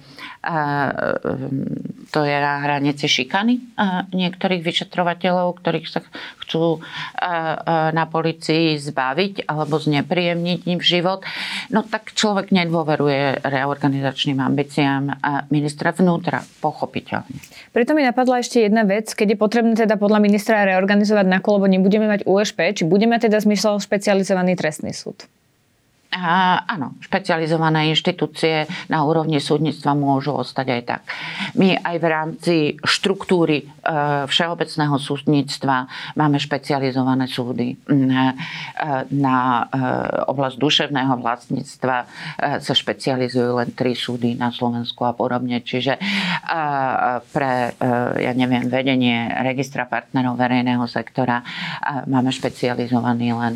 to 2.11 2.19
je 2.25 2.37
na 2.41 2.65
hranici 2.65 3.05
šikany 3.05 3.61
niektorých 4.09 4.65
vyšetrovateľov, 4.65 5.61
ktorých 5.61 5.85
sa 5.85 6.01
chcú 6.41 6.81
na 7.93 8.05
policii 8.09 8.73
zbaviť 8.81 9.45
alebo 9.45 9.77
znepríjemniť 9.77 10.65
im 10.65 10.81
život. 10.81 11.21
No 11.69 11.85
tak 11.85 12.17
človek 12.17 12.49
nedôveruje 12.49 13.45
reorganizačným 13.45 14.41
ambíciám 14.41 15.21
ministra 15.53 15.93
vnútra, 15.93 16.41
pochopiteľne. 16.59 17.37
Preto 17.69 17.93
mi 17.93 18.01
napadla 18.01 18.41
ešte 18.41 18.65
jedna 18.65 18.81
vec, 18.81 19.13
keď 19.13 19.33
je 19.33 19.37
potrebné 19.37 19.73
teda 19.77 19.95
podľa 20.01 20.25
ministra 20.25 20.65
reorganizovať 20.65 21.25
na 21.29 21.37
lebo 21.37 21.69
nebudeme 21.69 22.09
mať 22.09 22.25
USP, 22.25 22.73
či 22.73 22.83
budeme 22.89 23.19
teda 23.21 23.37
zmysel 23.37 23.77
špecializovaný 23.77 24.57
trestný 24.57 24.95
súd. 24.95 25.27
Áno, 26.11 26.99
špecializované 26.99 27.87
inštitúcie 27.87 28.67
na 28.91 28.99
úrovni 29.07 29.39
súdnictva 29.39 29.95
môžu 29.95 30.35
ostať 30.35 30.67
aj 30.67 30.81
tak. 30.83 31.01
My 31.55 31.79
aj 31.79 31.95
v 32.03 32.05
rámci 32.11 32.55
štruktúry 32.83 33.63
e, 33.63 33.65
všeobecného 34.27 34.99
súdnictva 34.99 35.87
máme 36.19 36.35
špecializované 36.35 37.31
súdy. 37.31 37.79
Mm, 37.87 38.11
e, 38.11 38.31
na 39.15 39.63
e, 39.63 39.87
oblasť 40.27 40.59
duševného 40.59 41.15
vlastníctva 41.15 41.97
sa 42.59 42.73
špecializujú 42.75 43.63
len 43.63 43.71
tri 43.71 43.95
súdy 43.95 44.35
na 44.35 44.51
Slovensku 44.51 45.07
a 45.07 45.15
podobne. 45.15 45.63
Čiže 45.63 45.95
pre, 47.31 47.53
ja 48.17 48.31
neviem, 48.35 48.67
vedenie 48.67 49.29
registra 49.45 49.87
partnerov 49.87 50.35
verejného 50.35 50.83
sektora 50.89 51.45
máme 52.09 52.33
špecializovaný 52.33 53.27
len 53.31 53.55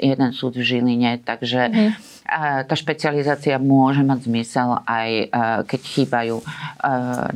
jeden 0.00 0.30
súd 0.32 0.56
v 0.58 0.64
Žiline, 0.64 1.20
takže 1.22 1.60
mm 1.70 1.83
Mm-hmm. 1.84 2.13
Tá 2.24 2.72
špecializácia 2.72 3.60
môže 3.60 4.00
mať 4.00 4.24
zmysel 4.24 4.80
aj 4.88 5.10
e, 5.12 5.24
keď 5.68 5.80
chýbajú 5.84 6.36
e, 6.40 6.44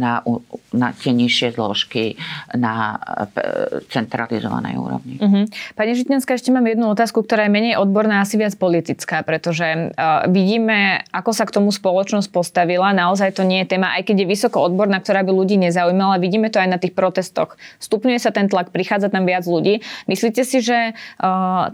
na, 0.01 0.24
na 0.72 0.88
tie 0.96 1.12
nižšie 1.12 1.61
zložky 1.61 2.16
na 2.57 2.96
e, 2.96 3.85
centralizovanej 3.92 4.81
úrovni. 4.81 5.20
Uh-huh. 5.20 5.44
Pani 5.77 5.92
Žitňanská, 5.92 6.40
ešte 6.40 6.48
mám 6.48 6.64
jednu 6.64 6.88
otázku, 6.88 7.20
ktorá 7.20 7.44
je 7.44 7.53
menej 7.53 7.77
odborná, 7.77 8.24
asi 8.24 8.40
viac 8.40 8.57
politická, 8.57 9.20
pretože 9.20 9.92
vidíme, 10.33 11.05
ako 11.12 11.31
sa 11.37 11.44
k 11.44 11.61
tomu 11.61 11.68
spoločnosť 11.68 12.33
postavila. 12.33 12.96
Naozaj 12.96 13.37
to 13.37 13.44
nie 13.44 13.62
je 13.64 13.77
téma, 13.77 13.92
aj 14.01 14.09
keď 14.09 14.24
je 14.24 14.27
vysoko 14.33 14.64
odborná, 14.64 15.05
ktorá 15.05 15.20
by 15.20 15.33
ľudí 15.37 15.61
nezaujímala. 15.61 16.16
Vidíme 16.16 16.48
to 16.48 16.57
aj 16.57 16.68
na 16.68 16.79
tých 16.81 16.96
protestoch. 16.96 17.61
Stupňuje 17.77 18.16
sa 18.16 18.33
ten 18.33 18.48
tlak, 18.48 18.72
prichádza 18.72 19.12
tam 19.12 19.29
viac 19.29 19.44
ľudí. 19.44 19.85
Myslíte 20.09 20.42
si, 20.48 20.64
že 20.64 20.96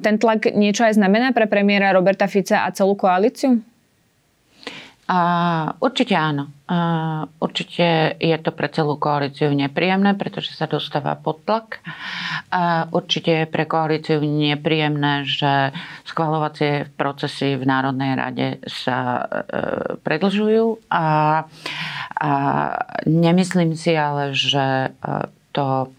ten 0.03 0.15
tlak 0.19 0.51
niečo 0.51 0.83
aj 0.89 0.99
znamená 0.99 1.31
pre 1.31 1.47
premiéra 1.47 1.95
Roberta 1.95 2.27
Fica 2.27 2.67
a 2.67 2.75
celú 2.75 2.99
koalíciu? 3.05 3.61
Uh, 5.05 5.69
určite 5.85 6.17
áno. 6.17 6.49
Uh, 6.65 7.29
určite 7.37 8.17
je 8.17 8.37
to 8.41 8.57
pre 8.57 8.73
celú 8.73 8.97
koalíciu 8.97 9.53
nepríjemné, 9.53 10.17
pretože 10.17 10.57
sa 10.57 10.65
dostáva 10.65 11.13
pod 11.13 11.45
tlak. 11.45 11.85
Uh, 12.49 12.89
určite 12.89 13.45
je 13.45 13.53
pre 13.53 13.69
koalíciu 13.69 14.25
nepríjemné, 14.25 15.29
že 15.29 15.77
schvalovacie 16.09 16.89
procesy 16.97 17.61
v 17.61 17.69
Národnej 17.69 18.17
rade 18.17 18.49
sa 18.65 19.21
uh, 19.21 20.01
predlžujú. 20.01 20.89
A, 20.89 21.05
a 22.17 22.31
nemyslím 23.05 23.77
si 23.77 23.93
ale, 23.93 24.33
že 24.33 24.89
uh, 24.89 25.29
to 25.53 25.93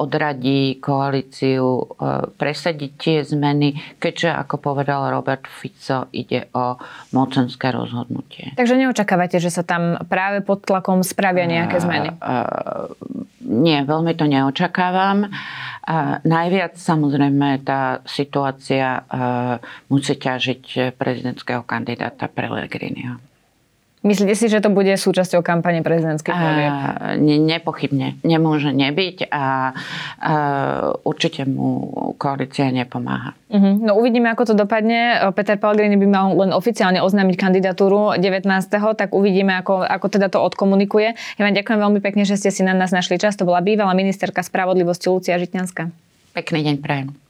odradí 0.00 0.80
koalíciu 0.80 1.92
presadiť 2.40 2.90
tie 2.96 3.18
zmeny, 3.20 3.76
keďže, 4.00 4.32
ako 4.32 4.56
povedal 4.56 5.12
Robert 5.12 5.44
Fico, 5.44 6.08
ide 6.16 6.48
o 6.56 6.80
mocenské 7.12 7.68
rozhodnutie. 7.68 8.56
Takže 8.56 8.80
neočakávate, 8.80 9.36
že 9.36 9.52
sa 9.52 9.60
tam 9.60 10.00
práve 10.08 10.40
pod 10.40 10.64
tlakom 10.64 11.04
spravia 11.04 11.44
nejaké 11.44 11.84
zmeny? 11.84 12.16
Nie, 13.44 13.84
veľmi 13.84 14.16
to 14.16 14.24
neočakávam. 14.24 15.28
Najviac 16.24 16.80
samozrejme 16.80 17.60
tá 17.60 18.00
situácia 18.08 19.04
musí 19.92 20.16
ťažiť 20.16 20.96
prezidentského 20.96 21.60
kandidáta 21.68 22.30
Pellegriniho. 22.30 23.20
Myslíte 24.00 24.32
si, 24.32 24.48
že 24.48 24.64
to 24.64 24.72
bude 24.72 24.88
súčasťou 24.96 25.44
kampane 25.44 25.84
prezidentských 25.84 26.32
volieb? 26.32 26.72
Ne, 27.20 27.36
nepochybne. 27.36 28.16
Nemôže 28.24 28.72
nebyť 28.72 29.28
a, 29.28 29.76
a 30.16 30.32
určite 31.04 31.44
mu 31.44 31.84
koalícia 32.16 32.72
nepomáha. 32.72 33.36
Uh-huh. 33.52 33.76
No 33.76 34.00
uvidíme, 34.00 34.32
ako 34.32 34.48
to 34.48 34.54
dopadne. 34.56 35.20
Peter 35.36 35.60
Pellegrini 35.60 36.00
by 36.00 36.08
mal 36.08 36.32
len 36.32 36.56
oficiálne 36.56 37.04
oznámiť 37.04 37.36
kandidatúru 37.36 38.16
19. 38.16 38.48
tak 38.96 39.12
uvidíme, 39.12 39.60
ako, 39.60 39.84
ako 39.84 40.06
teda 40.08 40.32
to 40.32 40.40
odkomunikuje. 40.40 41.12
Ja 41.36 41.42
vám 41.44 41.52
ďakujem 41.52 41.78
veľmi 41.84 42.00
pekne, 42.00 42.24
že 42.24 42.40
ste 42.40 42.48
si 42.48 42.64
na 42.64 42.72
nás 42.72 42.96
našli 42.96 43.20
čas. 43.20 43.36
To 43.36 43.44
bola 43.44 43.60
bývalá 43.60 43.92
ministerka 43.92 44.40
spravodlivosti 44.40 45.12
Lucia 45.12 45.36
Žitňanská. 45.36 45.92
Pekný 46.32 46.64
deň 46.64 46.76
prajem. 46.80 47.29